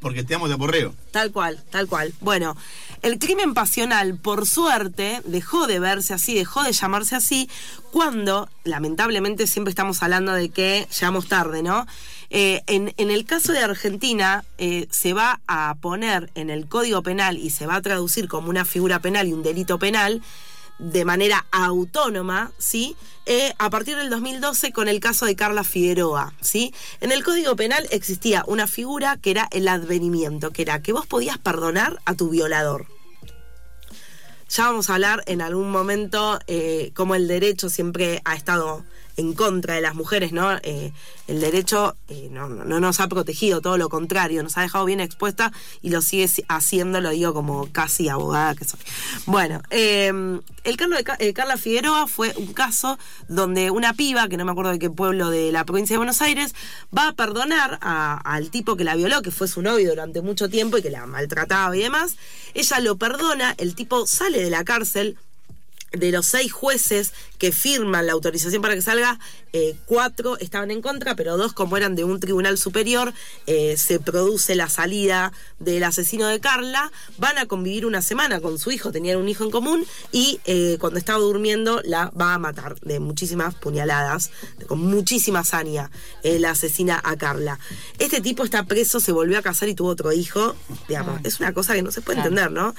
Porque 0.00 0.22
te 0.22 0.34
amo 0.34 0.48
de 0.48 0.54
aporreo. 0.54 0.94
Tal 1.12 1.32
cual, 1.32 1.62
tal 1.70 1.88
cual. 1.88 2.12
Bueno, 2.20 2.56
el 3.00 3.18
crimen 3.18 3.54
pasional, 3.54 4.16
por 4.18 4.46
suerte, 4.46 5.22
dejó 5.24 5.66
de 5.66 5.78
verse 5.78 6.12
así, 6.12 6.34
dejó 6.34 6.62
de 6.62 6.72
llamarse 6.72 7.16
así, 7.16 7.48
cuando, 7.90 8.48
lamentablemente, 8.64 9.46
siempre 9.46 9.70
estamos 9.70 10.02
hablando 10.02 10.32
de 10.32 10.50
que 10.50 10.86
llegamos 10.90 11.28
tarde, 11.28 11.62
¿no? 11.62 11.86
Eh, 12.30 12.62
en, 12.66 12.92
en 12.96 13.10
el 13.10 13.24
caso 13.24 13.52
de 13.52 13.60
Argentina, 13.60 14.44
eh, 14.58 14.88
se 14.90 15.12
va 15.12 15.40
a 15.46 15.74
poner 15.80 16.30
en 16.34 16.50
el 16.50 16.66
Código 16.66 17.02
Penal 17.02 17.38
y 17.38 17.50
se 17.50 17.66
va 17.66 17.76
a 17.76 17.82
traducir 17.82 18.28
como 18.28 18.50
una 18.50 18.64
figura 18.64 18.98
penal 18.98 19.28
y 19.28 19.32
un 19.32 19.42
delito 19.42 19.78
penal 19.78 20.20
de 20.78 21.04
manera 21.04 21.46
autónoma, 21.50 22.52
¿sí? 22.58 22.96
Eh, 23.26 23.54
a 23.58 23.70
partir 23.70 23.96
del 23.96 24.10
2012 24.10 24.72
con 24.72 24.88
el 24.88 25.00
caso 25.00 25.26
de 25.26 25.36
Carla 25.36 25.64
Figueroa, 25.64 26.34
¿sí? 26.40 26.74
En 27.00 27.12
el 27.12 27.24
Código 27.24 27.56
Penal 27.56 27.86
existía 27.90 28.44
una 28.46 28.66
figura 28.66 29.16
que 29.16 29.30
era 29.30 29.48
el 29.50 29.68
advenimiento, 29.68 30.50
que 30.50 30.62
era 30.62 30.82
que 30.82 30.92
vos 30.92 31.06
podías 31.06 31.38
perdonar 31.38 32.00
a 32.04 32.14
tu 32.14 32.28
violador. 32.28 32.86
Ya 34.50 34.66
vamos 34.66 34.90
a 34.90 34.94
hablar 34.94 35.22
en 35.26 35.40
algún 35.40 35.70
momento 35.70 36.38
eh, 36.46 36.92
cómo 36.94 37.14
el 37.14 37.26
derecho 37.28 37.68
siempre 37.70 38.20
ha 38.24 38.34
estado 38.34 38.84
en 39.16 39.32
contra 39.34 39.74
de 39.74 39.80
las 39.80 39.94
mujeres, 39.94 40.32
¿no? 40.32 40.52
Eh, 40.62 40.92
el 41.28 41.40
derecho 41.40 41.96
eh, 42.08 42.28
no, 42.30 42.48
no- 42.48 42.64
no 42.64 42.80
nos 42.80 43.00
ha 43.00 43.08
protegido, 43.08 43.60
todo 43.60 43.78
lo 43.78 43.88
contrario, 43.88 44.42
nos 44.42 44.58
ha 44.58 44.62
dejado 44.62 44.84
bien 44.84 45.00
expuesta 45.00 45.52
y 45.82 45.90
lo 45.90 46.02
sigue 46.02 46.28
si- 46.28 46.44
haciendo, 46.48 47.00
lo 47.00 47.10
digo 47.10 47.32
como 47.32 47.70
casi 47.72 48.08
abogada 48.08 48.54
que 48.54 48.64
soy. 48.64 48.80
Bueno, 49.26 49.62
eh, 49.70 50.12
el 50.64 50.76
caso 50.76 50.90
de 50.90 51.04
eh, 51.20 51.32
Carla 51.32 51.56
Figueroa 51.56 52.06
fue 52.06 52.34
un 52.36 52.52
caso 52.52 52.98
donde 53.28 53.70
una 53.70 53.94
piba, 53.94 54.28
que 54.28 54.36
no 54.36 54.44
me 54.44 54.52
acuerdo 54.52 54.72
de 54.72 54.78
qué 54.78 54.90
pueblo 54.90 55.30
de 55.30 55.52
la 55.52 55.64
provincia 55.64 55.94
de 55.94 55.98
Buenos 55.98 56.20
Aires, 56.22 56.54
va 56.96 57.08
a 57.08 57.12
perdonar 57.12 57.78
al 57.80 58.50
tipo 58.50 58.76
que 58.76 58.84
la 58.84 58.96
violó, 58.96 59.22
que 59.22 59.30
fue 59.30 59.48
su 59.48 59.62
novio 59.62 59.90
durante 59.90 60.22
mucho 60.22 60.48
tiempo 60.48 60.78
y 60.78 60.82
que 60.82 60.90
la 60.90 61.06
maltrataba 61.06 61.76
y 61.76 61.80
demás. 61.80 62.16
Ella 62.54 62.80
lo 62.80 62.96
perdona, 62.96 63.54
el 63.58 63.74
tipo 63.74 64.06
sale 64.06 64.42
de 64.42 64.50
la 64.50 64.64
cárcel, 64.64 65.16
de 65.96 66.12
los 66.12 66.26
seis 66.26 66.52
jueces 66.52 67.12
que 67.38 67.52
firman 67.52 68.06
la 68.06 68.12
autorización 68.12 68.62
para 68.62 68.74
que 68.74 68.82
salga, 68.82 69.18
eh, 69.52 69.76
cuatro 69.86 70.38
estaban 70.38 70.70
en 70.70 70.80
contra, 70.80 71.14
pero 71.14 71.36
dos, 71.36 71.52
como 71.52 71.76
eran 71.76 71.94
de 71.94 72.04
un 72.04 72.20
tribunal 72.20 72.58
superior, 72.58 73.12
eh, 73.46 73.76
se 73.76 74.00
produce 74.00 74.54
la 74.54 74.68
salida 74.68 75.32
del 75.58 75.84
asesino 75.84 76.26
de 76.26 76.40
Carla, 76.40 76.90
van 77.18 77.38
a 77.38 77.46
convivir 77.46 77.86
una 77.86 78.02
semana 78.02 78.40
con 78.40 78.58
su 78.58 78.70
hijo, 78.70 78.92
tenían 78.92 79.18
un 79.18 79.28
hijo 79.28 79.44
en 79.44 79.50
común, 79.50 79.84
y 80.10 80.40
eh, 80.44 80.76
cuando 80.80 80.98
estaba 80.98 81.18
durmiendo 81.18 81.82
la 81.84 82.10
va 82.10 82.34
a 82.34 82.38
matar 82.38 82.80
de 82.80 83.00
muchísimas 83.00 83.54
puñaladas, 83.54 84.30
con 84.66 84.78
muchísima 84.78 85.44
saña, 85.44 85.90
la 86.22 86.50
asesina 86.50 87.00
a 87.04 87.16
Carla. 87.16 87.58
Este 87.98 88.20
tipo 88.20 88.44
está 88.44 88.64
preso, 88.64 89.00
se 89.00 89.12
volvió 89.12 89.38
a 89.38 89.42
casar 89.42 89.68
y 89.68 89.74
tuvo 89.74 89.90
otro 89.90 90.12
hijo, 90.12 90.56
digamos, 90.88 91.20
es 91.24 91.40
una 91.40 91.52
cosa 91.52 91.74
que 91.74 91.82
no 91.82 91.92
se 91.92 92.00
puede 92.00 92.18
entender, 92.18 92.50
¿no? 92.50 92.74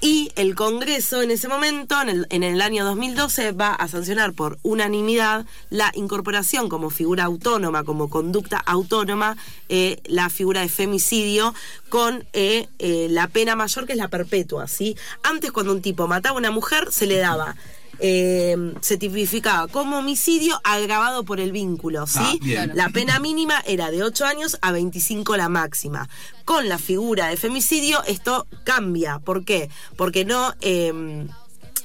Y 0.00 0.32
el 0.36 0.54
Congreso 0.54 1.22
en 1.22 1.30
ese 1.30 1.48
momento, 1.48 2.00
en 2.00 2.08
el, 2.08 2.26
en 2.30 2.42
el 2.42 2.60
año 2.60 2.84
2012, 2.84 3.52
va 3.52 3.72
a 3.72 3.88
sancionar 3.88 4.32
por 4.32 4.58
unanimidad 4.62 5.46
la 5.70 5.90
incorporación 5.94 6.68
como 6.68 6.90
figura 6.90 7.24
autónoma, 7.24 7.84
como 7.84 8.08
conducta 8.08 8.58
autónoma, 8.58 9.36
eh, 9.68 10.00
la 10.06 10.30
figura 10.30 10.60
de 10.60 10.68
femicidio 10.68 11.54
con 11.88 12.26
eh, 12.32 12.68
eh, 12.78 13.08
la 13.10 13.28
pena 13.28 13.56
mayor 13.56 13.86
que 13.86 13.92
es 13.92 13.98
la 13.98 14.08
perpetua. 14.08 14.68
¿sí? 14.68 14.96
Antes 15.22 15.52
cuando 15.52 15.72
un 15.72 15.82
tipo 15.82 16.06
mataba 16.06 16.36
a 16.36 16.38
una 16.38 16.50
mujer 16.50 16.88
se 16.90 17.06
le 17.06 17.18
daba... 17.18 17.56
eh, 18.00 18.56
se 18.80 18.96
tipificaba 18.96 19.68
como 19.68 19.98
homicidio 19.98 20.60
agravado 20.64 21.24
por 21.24 21.40
el 21.40 21.52
vínculo, 21.52 22.06
¿sí? 22.06 22.40
Ah. 22.58 22.66
La 22.74 22.88
pena 22.90 23.18
mínima 23.18 23.60
era 23.66 23.90
de 23.90 24.02
8 24.02 24.24
años 24.24 24.58
a 24.62 24.72
25 24.72 25.36
la 25.36 25.48
máxima. 25.48 26.08
Con 26.44 26.68
la 26.68 26.78
figura 26.78 27.28
de 27.28 27.36
femicidio 27.36 28.02
esto 28.04 28.46
cambia. 28.64 29.18
¿Por 29.18 29.44
qué? 29.44 29.70
Porque 29.96 30.24
no... 30.24 30.54
eh, 30.60 31.26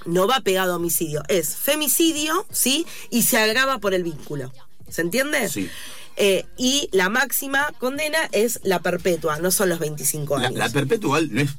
no 0.06 0.28
va 0.28 0.39
pegado 0.39 0.74
a 0.74 0.75
homicidio, 0.78 1.22
es 1.28 1.58
femicidio, 1.58 2.46
¿sí? 2.51 2.86
Y 3.10 3.24
se 3.24 3.38
agrava 3.38 3.80
por 3.80 3.94
el 3.94 4.04
vínculo. 4.04 4.51
¿Se 4.88 5.01
entiende? 5.01 5.50
Sí. 5.50 5.70
Eh, 6.16 6.46
y 6.58 6.89
la 6.94 7.10
máxima 7.10 7.68
condena 7.80 8.18
es 8.32 8.62
la 8.63 8.80
perpetua, 8.82 9.39
no 9.39 9.51
son 9.51 9.68
los 9.70 9.78
25 9.80 10.38
La, 10.39 10.48
años. 10.48 10.58
la 10.58 10.70
perpetual 10.70 11.30
no 11.34 11.42
es 11.42 11.50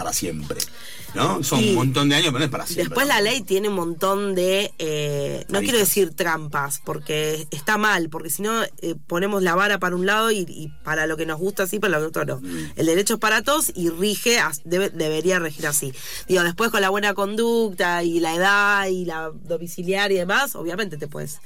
para 0.00 0.14
siempre. 0.14 0.58
¿No? 1.12 1.42
Son 1.42 1.60
Y 1.60 1.70
un 1.70 1.74
montón 1.74 2.08
de 2.08 2.14
años, 2.14 2.28
pero 2.28 2.38
no 2.38 2.44
es 2.44 2.50
para 2.52 2.64
siempre. 2.66 2.84
Después 2.84 3.06
la 3.08 3.20
ley 3.20 3.40
tiene 3.42 3.68
un 3.68 3.74
montón 3.74 4.36
de, 4.36 4.72
eh, 4.78 5.44
no 5.48 5.58
quiero 5.60 5.76
decir 5.76 6.14
trampas, 6.14 6.80
porque 6.84 7.48
está 7.50 7.76
mal, 7.78 8.08
porque 8.08 8.30
si 8.30 8.42
no 8.42 8.62
eh, 8.62 8.94
ponemos 9.08 9.42
la 9.42 9.56
vara 9.56 9.78
para 9.80 9.96
un 9.96 10.06
lado 10.06 10.30
y, 10.30 10.46
y 10.48 10.68
para 10.84 11.06
lo 11.08 11.16
que 11.16 11.26
nos 11.26 11.38
gusta 11.40 11.64
así, 11.64 11.80
para 11.80 11.98
lo 11.98 12.06
otro 12.06 12.24
no. 12.24 12.40
Mm. 12.40 12.72
El 12.76 12.86
derecho 12.86 13.14
es 13.14 13.20
para 13.20 13.42
todos 13.42 13.72
y 13.74 13.90
rige, 13.90 14.38
debe- 14.64 14.90
debería 14.90 15.40
regir 15.40 15.66
así. 15.66 15.92
Digo, 16.28 16.44
después 16.44 16.70
con 16.70 16.80
la 16.80 16.90
buena 16.90 17.12
conducta 17.12 18.04
y 18.04 18.20
la 18.20 18.34
edad 18.36 18.86
y 18.86 19.04
la 19.04 19.32
domiciliaria 19.34 20.14
y 20.14 20.18
demás, 20.20 20.54
obviamente 20.54 20.96
te 20.96 21.08
puedes 21.08 21.40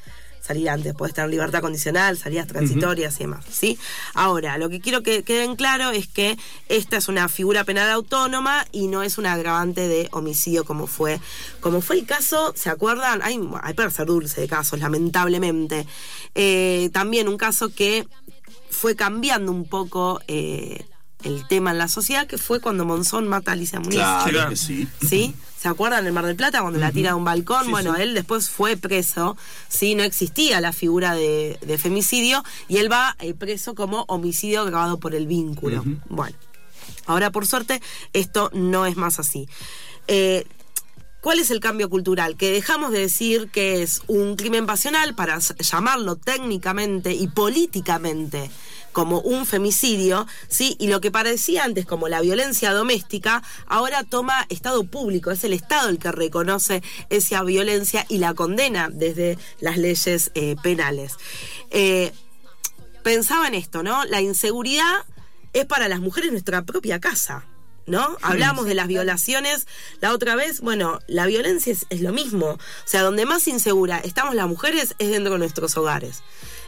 salir 0.45 0.69
antes, 0.69 0.95
puedes 0.95 1.15
tener 1.15 1.31
libertad 1.31 1.63
condicional, 1.63 2.19
salidas 2.19 2.47
transitorias 2.47 3.17
y 3.17 3.21
demás, 3.21 3.45
¿sí? 3.51 3.79
Ahora, 4.13 4.59
lo 4.59 4.69
que 4.69 4.81
quiero 4.81 5.03
que 5.03 5.23
queden 5.23 5.57
claro 5.57 5.91
es 5.91 6.07
que 6.07 6.37
esta 6.69 6.99
es 6.99 7.09
una 7.09 7.29
figura 7.29 7.65
penal 7.65 7.89
autónoma 7.91 8.67
y 8.71 8.89
no 8.89 9.03
es 9.03 9.17
un 9.17 9.25
agravante 9.27 9.89
de 9.89 10.09
homicidio 10.13 10.65
como 10.65 10.87
fue, 10.87 11.19
como 11.61 11.81
fue 11.81 11.99
el 11.99 12.05
caso, 12.07 12.53
¿se 12.57 12.69
acuerdan? 12.69 13.23
Hay, 13.23 13.41
hay 13.63 13.73
para 13.75 13.89
ser 13.91 14.07
dulce 14.07 14.43
de 14.43 14.49
casos, 14.49 14.79
lamentablemente. 14.81 15.87
Eh, 16.35 16.91
también 16.93 17.29
un 17.29 17.39
caso 17.39 17.71
que 17.71 18.07
fue 18.71 18.97
cambiando 18.97 19.51
un 19.51 19.67
poco 19.67 20.21
eh, 20.29 20.85
el 21.23 21.47
tema 21.49 21.71
en 21.71 21.79
la 21.79 21.89
sociedad, 21.89 22.27
que 22.27 22.37
fue 22.37 22.61
cuando 22.61 22.85
Monzón 22.85 23.29
mata 23.29 23.53
a 23.53 23.55
Alicia 23.55 23.81
Muniz. 23.81 23.97
Claro 23.99 24.31
Claro. 24.31 24.51
que 24.51 24.57
sí. 24.57 24.87
¿Sí? 25.09 25.35
¿Se 25.65 25.71
acuerdan 25.71 26.07
en 26.07 26.13
Mar 26.13 26.27
del 26.27 26.37
Plata 26.37 26.61
cuando 26.61 26.79
la 26.79 26.93
tira 26.93 27.13
de 27.13 27.15
un 27.15 27.25
balcón? 27.25 27.65
Sí, 27.65 27.71
bueno, 27.71 27.95
sí. 27.95 28.03
él 28.03 28.13
después 28.13 28.51
fue 28.51 28.77
preso, 28.77 29.35
¿sí? 29.67 29.95
No 29.95 30.03
existía 30.03 30.61
la 30.61 30.75
figura 30.75 31.15
de, 31.15 31.59
de 31.63 31.79
femicidio 31.79 32.45
y 32.69 32.77
él 32.77 32.93
va 32.93 33.17
eh, 33.19 33.33
preso 33.33 33.75
como 33.75 34.05
homicidio 34.09 34.61
agravado 34.61 35.01
por 35.01 35.15
el 35.15 35.27
vínculo. 35.27 35.83
Bueno, 36.11 36.37
ahora 37.07 37.31
por 37.31 37.47
suerte 37.47 37.81
esto 38.13 38.51
no 38.53 38.85
es 38.85 38.99
más 38.99 39.19
así. 39.19 39.49
Eh, 40.07 40.45
¿Cuál 41.23 41.39
es 41.39 41.51
el 41.51 41.61
cambio 41.61 41.89
cultural? 41.89 42.37
Que 42.37 42.53
dejamos 42.53 42.93
de 42.93 42.99
decir 42.99 43.49
que 43.49 43.83
es 43.83 44.03
un 44.07 44.37
crimen 44.37 44.67
pasional 44.67 45.15
para 45.15 45.39
llamarlo 45.39 46.17
técnicamente 46.17 47.15
y 47.15 47.27
políticamente 47.29 48.51
como 48.95 49.21
un 49.21 49.45
femicidio, 49.45 50.27
¿sí? 50.49 50.77
Y 50.79 50.87
lo 50.87 51.03
que 51.03 51.11
parecía 51.11 51.65
antes 51.65 51.85
como 51.85 52.09
la 52.09 52.23
violencia 52.23 52.73
doméstica, 52.73 53.43
ahora 53.67 54.05
toma 54.05 54.47
Estado 54.49 54.85
público, 54.85 55.33
es 55.33 55.45
el 55.45 55.53
Estado 55.53 55.91
el 55.91 55.99
que 55.99 56.13
reconoce 56.13 56.83
esa 57.11 57.43
violencia 57.43 58.07
y 58.09 58.19
la 58.19 58.33
condena 58.33 58.89
desde 58.91 59.37
las 59.61 59.77
leyes 59.77 60.31
eh, 60.35 60.57
penales. 60.63 61.17
Eh, 61.71 62.13
pensaba 63.03 63.49
en 63.49 63.55
esto, 63.55 63.83
¿no? 63.83 64.05
La 64.05 64.21
inseguridad 64.21 65.05
es 65.53 65.67
para 65.67 65.89
las 65.89 66.01
mujeres 66.01 66.31
nuestra 66.31 66.63
propia 66.63 67.01
casa. 67.01 67.45
¿No? 67.87 68.17
Hablamos 68.23 68.65
de 68.65 68.73
las 68.73 68.87
violaciones 68.89 69.67
la 70.01 70.15
otra 70.15 70.37
vez. 70.37 70.63
Bueno, 70.63 71.01
la 71.07 71.27
violencia 71.27 71.71
es, 71.71 71.85
es 71.91 72.01
lo 72.01 72.15
mismo. 72.15 72.47
O 72.53 72.59
sea, 72.87 73.03
donde 73.03 73.27
más 73.27 73.47
insegura 73.47 73.99
estamos 73.99 74.35
las 74.35 74.49
mujeres 74.49 74.95
es 74.99 75.11
dentro 75.11 75.35
de 75.35 75.41
nuestros 75.41 75.77
hogares. 75.77 76.23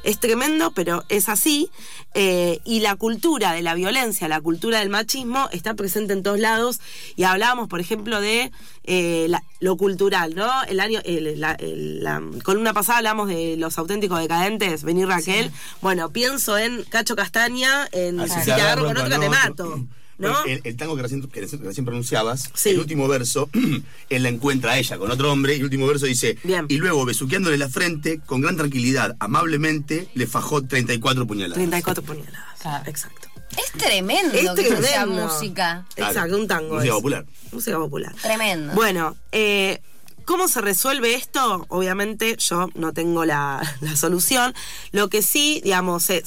Es 0.07 0.19
tremendo, 0.21 0.71
pero 0.71 1.05
es 1.09 1.29
así. 1.29 1.69
Eh, 2.15 2.61
y 2.65 2.81
la 2.81 2.95
cultura 2.97 3.53
de 3.53 3.61
la 3.61 3.75
violencia, 3.75 4.29
la 4.29 4.41
cultura 4.41 4.79
del 4.79 4.89
machismo 4.89 5.49
está 5.53 5.75
presente 5.75 6.13
en 6.13 6.23
todos 6.23 6.39
lados. 6.39 6.81
Y 7.17 7.25
hablábamos, 7.25 7.69
por 7.69 7.81
ejemplo, 7.81 8.21
de 8.21 8.51
eh, 8.85 9.27
la- 9.29 9.43
lo 9.59 9.77
cultural, 9.77 10.35
¿no? 10.37 10.49
El 10.69 10.79
año, 10.79 11.01
el- 11.05 11.41
la, 11.41 11.53
el- 11.55 12.05
la 12.05 12.23
columna 12.45 12.73
pasada 12.73 12.99
hablamos 12.99 13.27
de 13.29 13.57
los 13.57 13.77
auténticos 13.79 14.21
decadentes, 14.21 14.85
venir 14.85 15.09
Raquel. 15.09 15.51
Bueno, 15.83 16.11
pienso 16.11 16.57
en 16.57 16.85
Cacho 16.85 17.17
Castaña, 17.17 17.89
en 17.91 18.21
Así 18.21 18.31
Si 18.35 18.39
se 18.41 18.45
te 18.47 18.53
agarro 18.53 18.83
agarro 18.83 18.87
con 18.87 18.97
otra 18.99 19.19
con 19.19 19.21
te 19.21 19.27
otro. 19.29 19.67
mato. 19.77 19.87
¿No? 20.19 20.29
Bueno, 20.33 20.45
el, 20.47 20.61
el 20.65 20.77
tango 20.77 20.97
que 20.97 21.03
recién, 21.03 21.23
que 21.23 21.41
recién 21.43 21.85
pronunciabas, 21.85 22.51
Sí. 22.55 22.71
el 22.71 22.79
último 22.81 23.07
verso, 23.07 23.51
él 24.11 24.23
la 24.23 24.29
encuentra 24.31 24.73
a 24.73 24.79
ella 24.79 24.97
con 24.99 25.11
otro 25.11 25.31
hombre, 25.31 25.55
y 25.55 25.59
el 25.59 25.65
último 25.65 25.87
verso 25.87 26.07
dice, 26.07 26.39
Bien. 26.43 26.65
y 26.69 26.79
luego 26.79 27.05
besuqueándole 27.05 27.59
la 27.59 27.69
frente, 27.69 28.21
con 28.25 28.41
gran 28.41 28.57
tranquilidad, 28.57 29.15
amablemente, 29.21 30.09
le 30.15 30.27
fajó 30.27 30.63
34 30.63 31.27
puñaladas. 31.27 31.57
34 31.57 32.03
puñaladas. 32.03 32.61
Claro. 32.61 32.85
Exacto. 32.89 33.29
Es 33.57 33.73
tremendo 33.73 34.35
Es 34.35 34.51
que 34.51 34.77
sea 34.83 35.07
música. 35.07 35.87
Claro. 35.95 36.13
Exacto, 36.13 36.37
un 36.37 36.49
tango. 36.49 36.75
Música 36.75 36.89
es. 36.93 36.97
popular. 36.97 37.27
Música 37.53 37.79
popular. 37.79 38.15
Tremendo. 38.21 38.73
Bueno, 38.75 39.17
eh, 39.33 39.81
¿cómo 40.25 40.49
se 40.49 40.61
resuelve 40.61 41.15
esto? 41.15 41.65
Obviamente 41.69 42.37
yo 42.39 42.69
no 42.75 42.93
tengo 42.93 43.25
la, 43.25 43.61
la 43.81 43.97
solución. 43.97 44.53
Lo 44.93 45.09
que 45.09 45.23
sí, 45.23 45.61
digamos, 45.63 46.03
se- 46.05 46.23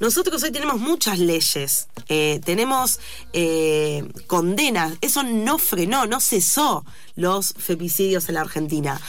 nosotros 0.00 0.42
hoy 0.42 0.50
tenemos 0.50 0.78
muchas 0.78 1.18
leyes, 1.18 1.88
eh, 2.08 2.40
tenemos 2.44 3.00
eh, 3.32 4.08
condenas, 4.26 4.94
eso 5.00 5.22
no 5.22 5.58
frenó, 5.58 6.06
no 6.06 6.20
cesó 6.20 6.84
los 7.14 7.54
femicidios 7.56 8.28
en 8.28 8.34
la 8.34 8.40
Argentina. 8.40 9.00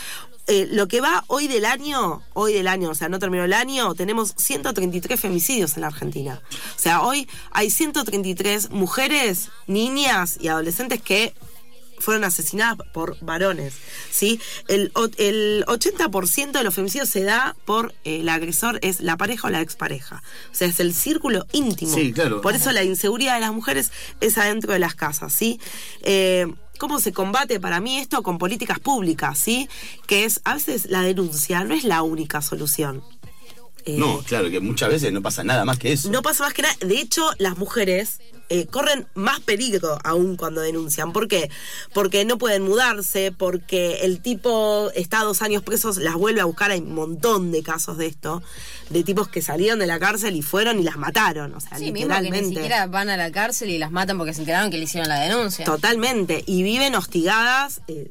Eh, 0.45 0.67
lo 0.71 0.89
que 0.89 0.99
va 0.99 1.23
hoy 1.27 1.47
del 1.47 1.63
año, 1.63 2.21
hoy 2.33 2.53
del 2.53 2.67
año, 2.67 2.89
o 2.89 2.95
sea, 2.95 3.07
no 3.07 3.17
terminó 3.17 3.45
el 3.45 3.53
año, 3.53 3.95
tenemos 3.95 4.33
133 4.35 5.17
femicidios 5.17 5.75
en 5.77 5.81
la 5.81 5.87
Argentina. 5.87 6.41
O 6.75 6.79
sea, 6.79 7.01
hoy 7.01 7.29
hay 7.51 7.69
133 7.69 8.71
mujeres, 8.71 9.49
niñas 9.67 10.37
y 10.41 10.49
adolescentes 10.49 11.01
que 11.01 11.33
fueron 12.03 12.23
asesinadas 12.23 12.77
por 12.91 13.17
varones, 13.21 13.73
¿sí? 14.11 14.39
El, 14.67 14.91
el 15.17 15.65
80% 15.67 16.51
de 16.51 16.63
los 16.63 16.75
femicidios 16.75 17.09
se 17.09 17.23
da 17.23 17.55
por 17.65 17.93
eh, 18.03 18.21
el 18.21 18.29
agresor, 18.29 18.79
es 18.81 18.99
la 18.99 19.17
pareja 19.17 19.47
o 19.47 19.51
la 19.51 19.61
expareja. 19.61 20.21
O 20.51 20.55
sea, 20.55 20.67
es 20.67 20.79
el 20.79 20.93
círculo 20.93 21.45
íntimo. 21.51 21.93
Sí, 21.93 22.13
claro. 22.13 22.41
Por 22.41 22.55
eso 22.55 22.71
la 22.71 22.83
inseguridad 22.83 23.35
de 23.35 23.41
las 23.41 23.53
mujeres 23.53 23.91
es 24.21 24.37
adentro 24.37 24.73
de 24.73 24.79
las 24.79 24.95
casas, 24.95 25.33
¿sí? 25.33 25.59
Eh, 26.01 26.47
¿Cómo 26.79 26.99
se 26.99 27.13
combate 27.13 27.59
para 27.59 27.79
mí 27.79 27.97
esto? 27.97 28.23
Con 28.23 28.37
políticas 28.37 28.79
públicas, 28.79 29.37
¿sí? 29.37 29.69
Que 30.07 30.25
es, 30.25 30.41
a 30.43 30.55
veces 30.55 30.87
la 30.89 31.01
denuncia 31.01 31.63
no 31.63 31.73
es 31.73 31.83
la 31.83 32.01
única 32.01 32.41
solución. 32.41 33.03
Eh, 33.85 33.95
No, 33.97 34.19
claro, 34.23 34.49
que 34.49 34.59
muchas 34.59 34.89
veces 34.89 35.11
no 35.11 35.21
pasa 35.21 35.43
nada 35.43 35.65
más 35.65 35.77
que 35.77 35.91
eso. 35.93 36.09
no 36.11 36.21
pasa 36.21 36.43
más 36.43 36.53
que 36.53 36.61
nada. 36.61 36.75
De 36.79 36.99
hecho, 36.99 37.29
las 37.37 37.57
mujeres 37.57 38.19
eh, 38.49 38.65
corren 38.67 39.07
más 39.15 39.39
peligro 39.39 39.97
aún 40.03 40.35
cuando 40.37 40.61
denuncian. 40.61 41.11
¿Por 41.13 41.27
qué? 41.27 41.49
Porque 41.93 42.23
no 42.25 42.37
pueden 42.37 42.63
mudarse, 42.63 43.31
porque 43.31 43.99
el 44.03 44.21
tipo 44.21 44.91
está 44.95 45.23
dos 45.23 45.41
años 45.41 45.63
presos, 45.63 45.97
las 45.97 46.15
vuelve 46.15 46.41
a 46.41 46.45
buscar. 46.45 46.71
Hay 46.71 46.79
un 46.79 46.93
montón 46.93 47.51
de 47.51 47.63
casos 47.63 47.97
de 47.97 48.05
esto, 48.07 48.41
de 48.89 49.03
tipos 49.03 49.27
que 49.27 49.41
salieron 49.41 49.79
de 49.79 49.87
la 49.87 49.99
cárcel 49.99 50.35
y 50.35 50.41
fueron 50.41 50.79
y 50.79 50.83
las 50.83 50.97
mataron. 50.97 51.53
O 51.53 51.59
sea, 51.59 51.77
Sí, 51.77 51.85
mismo 51.85 51.93
que 51.95 52.03
literalmente. 52.21 52.41
ni 52.49 52.53
siquiera 52.55 52.85
van 52.87 53.09
a 53.09 53.17
la 53.17 53.31
cárcel 53.31 53.69
y 53.69 53.77
las 53.79 53.91
matan 53.91 54.17
porque 54.17 54.33
se 54.33 54.41
enteraron 54.41 54.69
que 54.71 54.77
le 54.77 54.83
hicieron 54.83 55.09
la 55.09 55.19
denuncia. 55.21 55.65
Totalmente. 55.65 56.43
Y 56.45 56.63
viven 56.63 56.95
hostigadas 56.95 57.81
eh, 57.87 58.09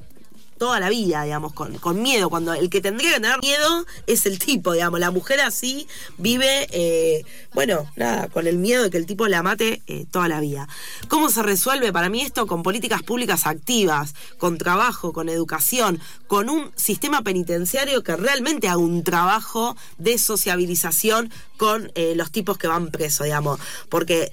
toda 0.63 0.79
la 0.79 0.91
vida, 0.91 1.25
digamos, 1.25 1.53
con, 1.55 1.77
con 1.79 2.01
miedo. 2.01 2.31
Cuando 2.31 2.55
el 2.55 2.71
que 2.71 2.81
tendría 2.81 3.15
que 3.15 3.21
tener 3.21 3.41
miedo 3.41 3.85
es 4.07 4.27
el 4.27 4.39
tipo, 4.39 4.73
digamos. 4.73 5.01
La 5.01 5.11
mujer 5.11 5.41
así 5.41 5.89
vive, 6.19 6.69
eh, 6.71 7.25
bueno, 7.53 7.91
nada, 7.97 8.29
con 8.29 8.47
el 8.47 8.59
miedo 8.59 8.85
de 8.85 8.91
que 8.91 8.97
el 8.97 9.05
tipo 9.05 9.27
la 9.27 9.43
mate 9.43 9.83
eh, 9.89 10.07
toda 10.09 10.29
la 10.29 10.39
vida. 10.39 10.69
¿Cómo 11.09 11.31
se 11.31 11.43
resuelve 11.43 11.93
para 11.93 12.11
mí 12.11 12.23
esto? 12.23 12.47
Con 12.47 12.63
políticas 12.63 13.03
públicas 13.03 13.49
activas, 13.49 14.15
con 14.39 14.57
trabajo, 14.57 15.13
con 15.13 15.29
educación, 15.29 16.01
con 16.29 16.49
un 16.49 16.71
sistema 16.77 17.23
penitenciario 17.23 18.05
que 18.05 18.15
realmente 18.15 18.69
haga 18.69 18.77
un 18.77 19.03
trabajo 19.03 19.77
de 19.99 20.17
sociabilización 20.17 21.33
con 21.57 21.91
eh, 21.97 22.15
los 22.15 22.31
tipos 22.31 22.57
que 22.57 22.69
van 22.69 22.93
presos, 22.93 23.25
digamos. 23.25 23.59
Porque 23.89 24.33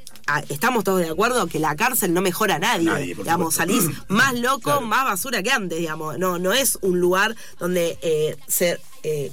estamos 0.50 0.84
todos 0.84 1.00
de 1.02 1.10
acuerdo 1.10 1.48
que 1.48 1.60
la 1.60 1.76
cárcel 1.76 2.14
no 2.14 2.22
mejora 2.22 2.56
a 2.56 2.60
nadie. 2.60 3.16
Digamos, 3.16 3.54
supuesto. 3.56 3.82
salís 3.82 3.98
más 4.08 4.38
loco, 4.40 4.62
Claro. 4.62 4.82
más 4.82 5.06
basura 5.06 5.42
que 5.44 5.52
antes, 5.52 5.78
digamos. 5.80 6.18
No, 6.18 6.38
no 6.40 6.54
es 6.54 6.78
un 6.82 7.00
lugar 7.00 7.36
donde 7.60 7.98
eh, 8.02 8.38
se, 8.48 8.80
eh, 9.04 9.32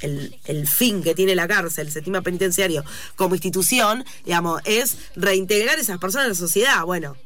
el 0.00 0.66
fin 0.68 1.02
que 1.02 1.14
tiene 1.14 1.34
la 1.34 1.46
cárcel, 1.48 1.86
el 1.88 1.92
sistema 1.92 2.22
penitenciario 2.22 2.84
como 3.16 3.34
institución, 3.34 4.04
digamos, 4.24 4.60
es 4.64 4.96
reintegrar 5.16 5.78
esas 5.78 5.98
personas 5.98 6.26
a 6.26 6.28
la 6.30 6.34
sociedad. 6.34 6.84
Bueno, 6.84 7.16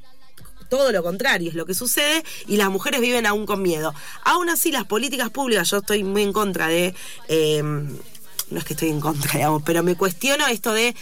todo 0.69 0.91
lo 0.91 1.03
contrario 1.03 1.51
es 1.51 1.55
lo 1.55 1.67
que 1.67 1.75
sucede 1.75 2.25
y 2.47 2.57
las 2.57 2.71
mujeres 2.71 3.01
viven 3.03 3.27
aún 3.27 3.45
con 3.45 3.61
miedo. 3.61 3.95
Aún 4.25 4.49
así, 4.49 4.73
las 4.73 4.85
políticas 4.85 5.29
públicas, 5.31 5.69
yo 5.71 5.79
estoy 5.79 6.03
muy 6.03 6.23
en 6.23 6.33
contra 6.33 6.67
de. 6.69 6.95
eh, 7.29 7.63
no 7.63 8.59
es 8.59 8.65
que 8.65 8.75
estoy 8.75 8.91
en 8.91 9.01
contra, 9.01 9.33
digamos, 9.33 9.63
pero 9.65 9.83
me 9.83 9.97
cuestiono 9.97 10.47
esto 10.47 10.73
de. 10.75 10.95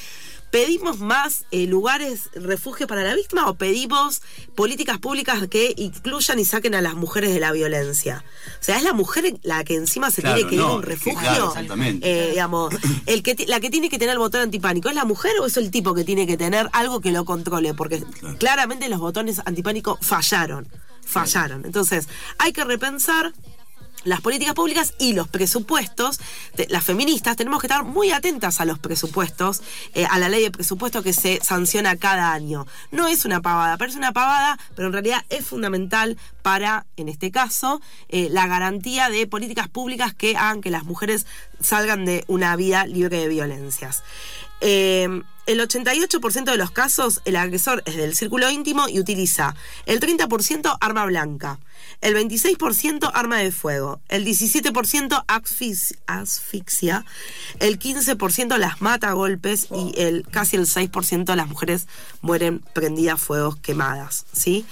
¿Pedimos 0.51 0.99
más 0.99 1.45
eh, 1.53 1.67
lugares, 1.67 2.29
refugio 2.35 2.89
para 2.89 3.05
la 3.05 3.15
víctima 3.15 3.49
o 3.49 3.55
pedimos 3.55 4.21
políticas 4.57 4.99
públicas 4.99 5.47
que 5.49 5.75
incluyan 5.77 6.41
y 6.41 6.45
saquen 6.45 6.75
a 6.75 6.81
las 6.81 6.95
mujeres 6.95 7.33
de 7.33 7.39
la 7.39 7.53
violencia? 7.53 8.25
O 8.61 8.65
sea, 8.65 8.77
¿es 8.77 8.83
la 8.83 8.93
mujer 8.93 9.39
la 9.43 9.63
que 9.63 9.77
encima 9.77 10.11
se 10.11 10.23
Claro, 10.23 10.37
tiene 10.37 10.51
que 10.51 10.57
ir 10.57 10.63
a 10.63 10.67
un 10.67 10.83
refugio? 10.83 11.21
claro, 11.21 11.49
exactamente. 11.49 12.07
Eh, 12.11 12.31
digamos, 12.31 12.75
el 13.07 13.23
que 13.23 13.37
la 13.47 13.61
que 13.61 13.71
tiene 13.71 13.89
que 13.89 13.99
tener 13.99 14.15
el 14.15 14.19
botón 14.19 14.41
antipánico, 14.41 14.89
¿es 14.89 14.97
la 14.97 15.05
mujer 15.05 15.33
o 15.41 15.47
es 15.47 15.57
el 15.57 15.71
tipo 15.71 15.95
que 15.95 16.03
tiene 16.03 16.27
que 16.27 16.37
tener 16.37 16.69
algo 16.73 17.01
que 17.01 17.13
lo 17.13 17.25
controle? 17.25 17.73
Porque 17.75 18.03
claramente 18.39 18.89
los 18.89 18.99
botones 18.99 19.41
antipánico 19.45 19.99
fallaron, 20.03 20.67
fallaron. 21.07 21.65
Entonces, 21.65 22.09
hay 22.39 22.53
que 22.53 22.65
repensar 22.65 23.33
las 24.05 24.21
políticas 24.21 24.55
públicas 24.55 24.95
y 24.99 25.13
los 25.13 25.29
presupuestos, 25.29 26.21
las 26.69 26.85
feministas 26.85 27.37
tenemos 27.37 27.61
que 27.61 27.67
estar 27.67 27.85
muy 27.85 28.11
atentas 28.13 28.61
a 28.61 28.65
los 28.65 28.79
presupuestos, 28.79 29.63
eh, 29.95 30.07
a 30.09 30.19
la 30.19 30.29
ley 30.29 30.43
de 30.43 30.51
presupuesto 30.51 31.03
que 31.03 31.13
se 31.13 31.41
sanciona 31.43 31.97
cada 31.97 32.33
año. 32.33 32.67
No 32.91 33.09
es 33.09 33.25
una 33.25 33.41
pavada, 33.41 33.77
parece 33.77 33.99
una 33.99 34.13
pavada, 34.13 34.59
pero 34.75 34.89
en 34.89 34.93
realidad 34.93 35.25
es 35.29 35.47
fundamental 35.47 36.17
para, 36.43 36.87
en 36.97 37.09
este 37.09 37.31
caso, 37.31 37.81
eh, 38.09 38.29
la 38.31 38.47
garantía 38.47 39.11
de 39.11 39.27
políticas 39.27 39.69
públicas 39.69 40.15
que 40.15 40.37
hagan 40.37 40.61
que 40.61 40.71
las 40.71 40.85
mujeres 40.85 41.27
salgan 41.61 42.05
de 42.05 42.25
una 42.29 42.57
vida 42.57 42.87
libre 42.87 43.19
de 43.19 43.29
violencias. 43.29 44.03
Eh, 44.61 45.23
el 45.51 45.61
88% 45.61 46.45
de 46.45 46.57
los 46.57 46.71
casos 46.71 47.21
el 47.25 47.37
agresor 47.37 47.83
es 47.87 47.97
del 47.97 48.15
círculo 48.15 48.51
íntimo 48.51 48.89
y 48.89 49.01
utiliza. 49.01 49.55
El 49.87 49.99
30% 50.01 50.77
arma 50.81 51.05
blanca, 51.07 51.59
el 52.01 52.15
26% 52.15 53.11
arma 53.13 53.39
de 53.39 53.51
fuego, 53.53 54.01
el 54.09 54.25
17% 54.25 55.25
asfix- 55.27 55.97
asfixia, 56.07 57.05
el 57.59 57.79
15% 57.79 58.57
las 58.59 58.81
mata 58.81 59.09
a 59.09 59.13
golpes. 59.13 59.67
Y 59.75 59.93
el 60.01 60.25
casi 60.31 60.57
el 60.57 60.67
6% 60.67 61.35
las 61.35 61.49
mujeres 61.49 61.87
mueren 62.23 62.61
prendidas 62.73 63.15
a 63.15 63.17
fuegos 63.19 63.57
quemadas, 63.57 64.27
¿sí? 64.33 64.65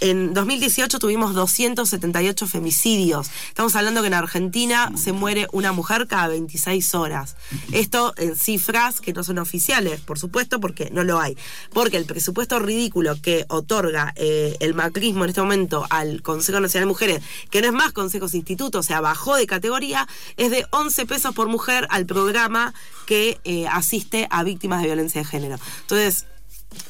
En 0.00 0.34
2018 0.34 0.98
tuvimos 0.98 1.34
278 1.34 2.46
femicidios. 2.46 3.30
Estamos 3.48 3.74
hablando 3.74 4.02
que 4.02 4.08
en 4.08 4.14
Argentina 4.14 4.92
se 4.96 5.12
muere 5.12 5.46
una 5.52 5.72
mujer 5.72 6.06
cada 6.06 6.28
26 6.28 6.94
horas. 6.94 7.36
Esto 7.72 8.12
en 8.18 8.36
cifras 8.36 9.00
que 9.00 9.12
no 9.12 9.24
son 9.24 9.38
oficiales, 9.38 10.00
por 10.00 10.18
supuesto, 10.18 10.25
porque 10.60 10.90
no 10.92 11.04
lo 11.04 11.20
hay. 11.20 11.36
Porque 11.72 11.96
el 11.96 12.04
presupuesto 12.04 12.58
ridículo 12.58 13.20
que 13.20 13.44
otorga 13.48 14.12
eh, 14.16 14.56
el 14.60 14.74
macrismo 14.74 15.24
en 15.24 15.30
este 15.30 15.40
momento 15.40 15.86
al 15.90 16.22
Consejo 16.22 16.60
Nacional 16.60 16.88
de 16.88 16.92
Mujeres, 16.92 17.22
que 17.50 17.60
no 17.60 17.68
es 17.68 17.72
más 17.72 17.92
consejos 17.92 18.34
institutos, 18.34 18.80
o 18.80 18.88
sea, 18.88 19.00
bajó 19.00 19.36
de 19.36 19.46
categoría, 19.46 20.06
es 20.36 20.50
de 20.50 20.66
11 20.70 21.06
pesos 21.06 21.34
por 21.34 21.48
mujer 21.48 21.86
al 21.90 22.06
programa 22.06 22.74
que 23.06 23.38
eh, 23.44 23.66
asiste 23.68 24.26
a 24.30 24.42
víctimas 24.42 24.80
de 24.80 24.88
violencia 24.88 25.20
de 25.20 25.26
género. 25.26 25.58
Entonces, 25.82 26.26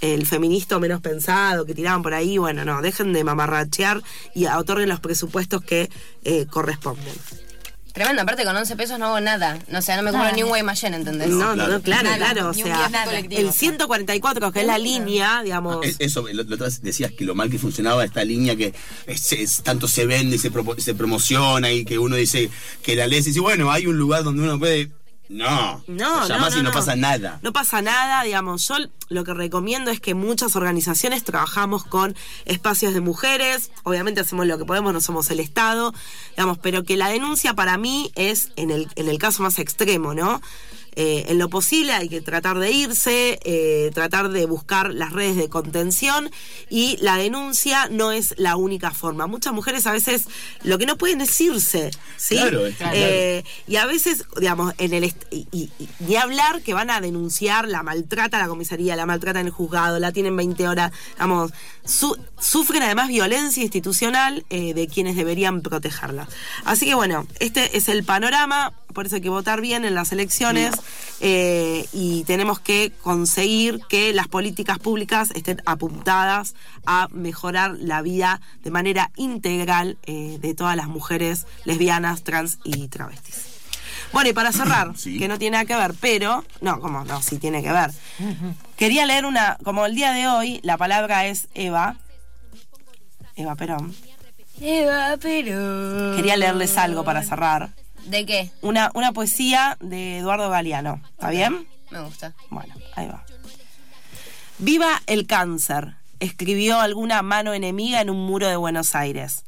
el 0.01 0.27
feminista 0.27 0.79
menos 0.79 1.01
pensado 1.01 1.64
que 1.64 1.75
tiraban 1.75 2.03
por 2.03 2.14
ahí, 2.14 2.38
bueno, 2.38 2.64
no, 2.64 2.83
dejen 2.83 3.12
de 3.12 3.25
mamarrachear 3.25 4.03
y 4.35 4.46
otorguen 4.46 4.88
los 4.88 5.01
presupuestos 5.01 5.62
que 5.62 5.90
eh, 6.25 6.46
corresponden. 6.46 7.14
Tremendo, 7.96 8.20
aparte 8.20 8.44
con 8.44 8.54
11 8.54 8.76
pesos 8.76 8.98
no 8.98 9.06
hago 9.06 9.20
nada. 9.20 9.59
No, 9.68 9.78
o 9.78 9.82
sea, 9.82 9.96
no 9.96 10.02
me 10.02 10.11
compro 10.12 10.30
ni 10.32 10.42
un 10.42 10.50
Guaymallén, 10.50 10.92
¿entendés? 10.92 11.28
No, 11.30 11.37
no, 11.38 11.54
claro. 11.54 11.72
no, 11.72 11.80
claro, 11.80 12.02
Nada, 12.11 12.16
claro. 12.18 12.50
O 12.50 12.52
ni 12.52 12.62
un 12.62 12.68
sea, 12.68 12.90
el 13.14 13.46
o 13.46 13.52
sea. 13.52 13.59
144, 13.59 14.52
que 14.52 14.61
es 14.61 14.66
la 14.66 14.76
línea, 14.76 15.42
digamos. 15.42 15.82
Es- 15.82 15.96
Eso, 15.98 16.26
la 16.30 16.42
otra 16.42 16.66
vez 16.66 16.82
decías 16.82 17.11
que 17.12 17.24
lo 17.24 17.35
mal 17.35 17.48
que 17.48 17.59
funcionaba 17.59 18.04
esta 18.04 18.22
línea 18.22 18.54
que 18.54 18.74
es- 19.06 19.32
es- 19.32 19.62
tanto 19.62 19.88
se 19.88 20.04
vende 20.04 20.37
y 20.37 20.38
se, 20.38 20.50
se 20.76 20.94
promociona 20.94 21.72
y 21.72 21.87
que 21.87 21.98
uno 21.98 22.16
dice 22.16 22.50
que 22.82 22.96
la 22.96 23.06
ley 23.06 23.22
dice, 23.22 23.40
bueno, 23.40 23.70
hay 23.72 23.87
un 23.87 23.96
lugar 23.96 24.24
donde 24.24 24.42
uno 24.42 24.59
puede... 24.59 24.90
No, 25.28 25.82
No, 25.86 26.28
no, 26.28 26.38
no, 26.38 26.48
y 26.48 26.56
no, 26.56 26.62
no. 26.64 26.72
pasa 26.72 26.94
nada. 26.96 27.38
No 27.42 27.52
pasa 27.52 27.82
nada, 27.82 28.22
digamos. 28.22 28.66
Yo 28.68 28.76
lo 29.08 29.24
que 29.24 29.34
recomiendo 29.34 29.90
es 29.90 30.00
que 30.00 30.14
muchas 30.14 30.56
organizaciones 30.56 31.24
trabajamos 31.24 31.84
con 31.84 32.14
espacios 32.44 32.94
de 32.94 33.00
mujeres. 33.00 33.70
Obviamente 33.82 34.20
hacemos 34.20 34.46
lo 34.46 34.58
que 34.58 34.64
podemos, 34.64 34.92
no 34.92 35.00
somos 35.00 35.30
el 35.30 35.40
Estado, 35.40 35.92
digamos, 36.30 36.58
pero 36.58 36.84
que 36.84 36.96
la 36.96 37.08
denuncia 37.08 37.54
para 37.54 37.76
mí 37.78 38.12
es 38.14 38.50
en 38.56 38.70
el, 38.70 38.88
en 38.96 39.08
el 39.08 39.18
caso 39.18 39.42
más 39.42 39.58
extremo, 39.58 40.14
¿no? 40.14 40.40
Eh, 40.96 41.26
en 41.28 41.38
lo 41.38 41.48
posible 41.48 41.92
hay 41.92 42.09
que 42.09 42.20
tratar 42.22 42.59
de 42.59 42.70
irse, 42.72 43.38
eh, 43.44 43.90
tratar 43.94 44.30
de 44.30 44.46
buscar 44.46 44.92
las 44.92 45.12
redes 45.12 45.37
de 45.37 45.48
contención 45.48 46.30
y 46.70 46.96
la 47.00 47.16
denuncia 47.16 47.88
no 47.90 48.12
es 48.12 48.35
la 48.38 48.56
única 48.56 48.90
forma. 48.90 49.26
Muchas 49.26 49.52
mujeres 49.52 49.87
a 49.87 49.92
veces 49.92 50.24
lo 50.64 50.78
que 50.78 50.87
no 50.87 50.96
pueden 50.96 51.20
es 51.20 51.40
irse, 51.40 51.90
¿sí? 52.16 52.37
Claro, 52.37 52.62
claro. 52.76 52.96
Eh, 52.96 53.44
y 53.68 53.76
a 53.76 53.87
veces, 53.87 54.24
digamos, 54.40 54.72
en 54.78 54.94
el 54.94 55.04
y, 55.04 55.12
y- 55.52 55.70
y- 55.78 55.88
ni 56.00 56.16
hablar 56.16 56.62
que 56.62 56.74
van 56.74 56.90
a 56.90 57.00
denunciar, 57.00 57.68
la 57.68 57.82
maltrata 57.82 58.38
a 58.38 58.40
la 58.40 58.48
comisaría, 58.48 58.96
la 58.96 59.06
maltrata 59.06 59.40
en 59.40 59.46
el 59.46 59.52
juzgado, 59.52 59.98
la 59.98 60.12
tienen 60.12 60.35
20 60.37 60.66
horas, 60.66 60.92
digamos, 61.14 61.52
su- 61.87 62.16
sufren 62.38 62.83
además 62.83 63.09
violencia 63.09 63.62
institucional 63.62 64.44
eh, 64.51 64.75
de 64.75 64.88
quienes 64.88 65.16
deberían 65.16 65.62
protegerla. 65.62 66.29
Así 66.64 66.87
que 66.87 66.94
bueno, 66.94 67.27
este 67.40 67.77
es 67.77 67.88
el 67.88 68.05
panorama, 68.05 68.72
por 68.92 69.07
eso 69.07 69.16
hay 69.16 69.20
que 69.22 69.29
votar 69.29 69.61
bien 69.61 69.85
en 69.85 69.94
las 69.94 70.12
elecciones 70.12 70.72
eh, 71.20 71.87
y 71.92 72.25
tenemos 72.25 72.61
que 72.61 72.92
conseguir 73.03 73.81
que 73.88 74.12
las 74.12 74.29
políticas 74.29 74.79
públicas 74.79 75.31
estén 75.35 75.62
apuntadas 75.66 76.55
a 76.87 77.09
mejorar 77.12 77.77
la 77.79 78.03
vida 78.03 78.40
de 78.62 78.70
manera 78.70 79.11
integral 79.16 79.99
eh, 80.07 80.38
de 80.40 80.55
todas 80.55 80.77
las 80.77 80.88
mujeres 80.88 81.46
lesbianas, 81.64 82.22
trans 82.22 82.59
y 82.64 82.88
travestis. 82.88 83.44
Bueno, 84.12 84.31
y 84.31 84.33
para 84.33 84.53
cerrar, 84.53 84.92
Sí. 84.96 85.18
que 85.18 85.29
no 85.29 85.38
tiene 85.38 85.57
nada 85.57 85.64
que 85.64 85.75
ver, 85.77 85.94
pero, 86.01 86.44
no, 86.61 86.81
como 86.81 87.05
no, 87.05 87.20
sí 87.22 87.38
tiene 87.38 87.62
que 87.62 87.72
ver. 87.72 87.90
Quería 88.76 89.06
leer 89.06 89.24
una, 89.24 89.56
como 89.64 89.86
el 89.86 89.94
día 89.94 90.12
de 90.12 90.28
hoy, 90.28 90.60
la 90.62 90.76
palabra 90.76 91.26
es 91.26 91.48
Eva, 91.54 91.96
Eva 93.34 93.54
Perón. 93.54 93.94
Eva, 94.60 95.16
pero. 95.20 96.14
Quería 96.16 96.36
leerles 96.36 96.76
algo 96.76 97.04
para 97.04 97.22
cerrar. 97.22 97.70
¿De 98.04 98.24
qué? 98.24 98.50
Una, 98.62 98.90
una 98.94 99.12
poesía 99.12 99.76
de 99.80 100.18
Eduardo 100.18 100.48
Galeano, 100.48 101.00
¿está 101.10 101.30
bien? 101.30 101.66
Me 101.90 102.00
gusta. 102.00 102.34
Bueno, 102.50 102.74
ahí 102.94 103.06
va. 103.06 103.24
Viva 104.58 105.02
el 105.06 105.26
cáncer, 105.26 105.96
escribió 106.20 106.80
alguna 106.80 107.22
mano 107.22 107.52
enemiga 107.52 108.00
en 108.00 108.10
un 108.10 108.24
muro 108.24 108.48
de 108.48 108.56
Buenos 108.56 108.94
Aires. 108.94 109.44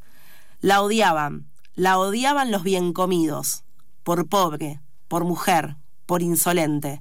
La 0.60 0.82
odiaban, 0.82 1.46
la 1.74 1.98
odiaban 1.98 2.50
los 2.50 2.62
bien 2.62 2.92
comidos, 2.92 3.62
por 4.02 4.28
pobre, 4.28 4.80
por 5.06 5.24
mujer, 5.24 5.76
por 6.04 6.20
insolente. 6.22 7.00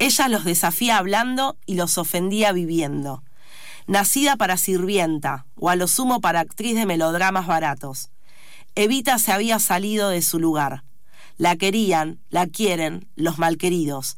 Ella 0.00 0.28
los 0.28 0.46
desafía 0.46 0.96
hablando 0.96 1.58
y 1.66 1.74
los 1.74 1.98
ofendía 1.98 2.52
viviendo. 2.52 3.22
Nacida 3.86 4.36
para 4.36 4.56
sirvienta, 4.56 5.44
o 5.56 5.68
a 5.68 5.76
lo 5.76 5.86
sumo 5.88 6.22
para 6.22 6.40
actriz 6.40 6.74
de 6.74 6.86
melodramas 6.86 7.46
baratos. 7.46 8.08
Evita 8.74 9.18
se 9.18 9.30
había 9.30 9.58
salido 9.58 10.08
de 10.08 10.22
su 10.22 10.40
lugar. 10.40 10.84
La 11.36 11.56
querían, 11.56 12.18
la 12.30 12.46
quieren, 12.46 13.08
los 13.14 13.36
malqueridos. 13.36 14.16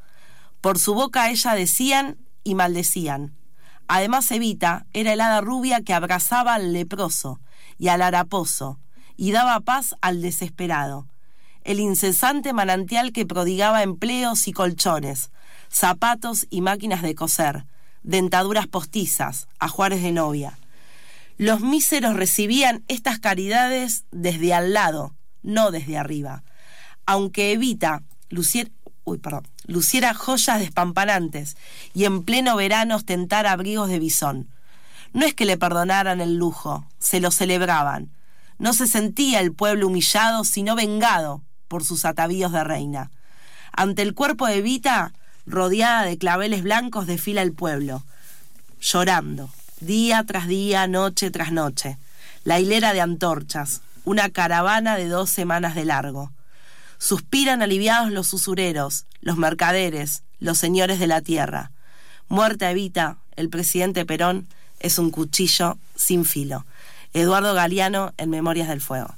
Por 0.61 0.79
su 0.79 0.95
boca 0.95 1.31
ella 1.31 1.55
decían 1.55 2.17
y 2.45 2.55
maldecían. 2.55 3.35
Además 3.89 4.31
Evita 4.31 4.87
era 4.93 5.13
el 5.13 5.21
hada 5.21 5.41
rubia 5.41 5.81
que 5.81 5.95
abrazaba 5.95 6.55
al 6.55 6.73
leproso 6.73 7.41
y 7.77 7.89
al 7.89 8.03
haraposo 8.03 8.79
y 9.17 9.33
daba 9.33 9.59
paz 9.59 9.97
al 10.01 10.23
desesperado. 10.23 11.09
El 11.65 11.81
incesante 11.81 12.53
manantial 12.53 13.11
que 13.11 13.27
prodigaba 13.27 13.83
empleos 13.83 14.47
y 14.47 14.53
colchones, 14.53 15.32
zapatos 15.73 16.47
y 16.51 16.61
máquinas 16.61 17.03
de 17.03 17.15
coser, 17.15 17.65
dentaduras 18.03 18.67
postizas, 18.67 19.49
ajuares 19.59 20.03
de 20.03 20.13
novia. 20.13 20.59
Los 21.39 21.61
míseros 21.61 22.15
recibían 22.15 22.85
estas 22.89 23.19
caridades 23.19 24.05
desde 24.13 24.53
al 24.53 24.75
lado, 24.75 25.15
no 25.43 25.71
desde 25.71 25.97
arriba. 25.97 26.45
Aunque 27.07 27.53
Evita 27.53 28.03
luciera, 28.29 30.15
joyas 30.15 30.61
despampanantes 30.61 31.57
y 31.95 32.05
en 32.05 32.23
pleno 32.23 32.55
verano 32.55 32.97
ostentara 32.97 33.53
abrigos 33.53 33.89
de 33.89 33.99
bisón. 33.99 34.49
No 35.13 35.27
es 35.27 35.35
que 35.35 35.47
le 35.47 35.59
perdonaran 35.59 36.21
el 36.21 36.37
lujo, 36.37 36.87
se 36.99 37.21
lo 37.21 37.31
celebraban. 37.31 38.11
No 38.59 38.73
se 38.73 38.87
sentía 38.87 39.41
el 39.41 39.53
pueblo 39.53 39.89
humillado, 39.89 40.45
sino 40.45 40.77
vengado 40.77 41.43
por 41.67 41.83
sus 41.83 42.05
atavíos 42.05 42.53
de 42.53 42.63
reina. 42.63 43.11
Ante 43.73 44.03
el 44.03 44.15
cuerpo 44.15 44.47
de 44.47 44.59
Evita, 44.59 45.13
rodeada 45.47 46.03
de 46.05 46.19
claveles 46.19 46.63
blancos, 46.63 47.07
desfila 47.07 47.43
el 47.43 47.53
pueblo, 47.53 48.05
llorando, 48.81 49.51
día 49.81 50.25
tras 50.27 50.47
día, 50.47 50.87
noche 50.87 51.31
tras 51.31 51.53
noche. 51.53 51.99
La 52.45 52.59
hilera 52.59 52.93
de 52.93 53.01
antorchas, 53.01 53.83
una 54.05 54.31
caravana 54.31 54.97
de 54.97 55.07
dos 55.07 55.31
semanas 55.31 55.75
de 55.75 55.85
largo. 55.85 56.33
Suspiran 56.99 57.63
aliviados 57.63 58.11
los 58.11 58.33
usureros, 58.33 59.07
los 59.21 59.37
mercaderes, 59.37 60.23
los 60.41 60.59
señores 60.59 60.99
de 60.99 61.07
la 61.07 61.21
tierra. 61.21 61.71
Muerte 62.29 62.67
a 62.67 62.73
Evita, 62.73 63.19
el 63.37 63.49
presidente 63.49 64.05
Perón, 64.05 64.49
es 64.81 64.99
un 64.99 65.11
cuchillo 65.11 65.79
sin 65.95 66.25
filo. 66.25 66.67
Eduardo 67.13 67.55
Galeano 67.55 68.13
en 68.17 68.31
Memorias 68.31 68.69
del 68.69 68.81
Fuego. 68.81 69.15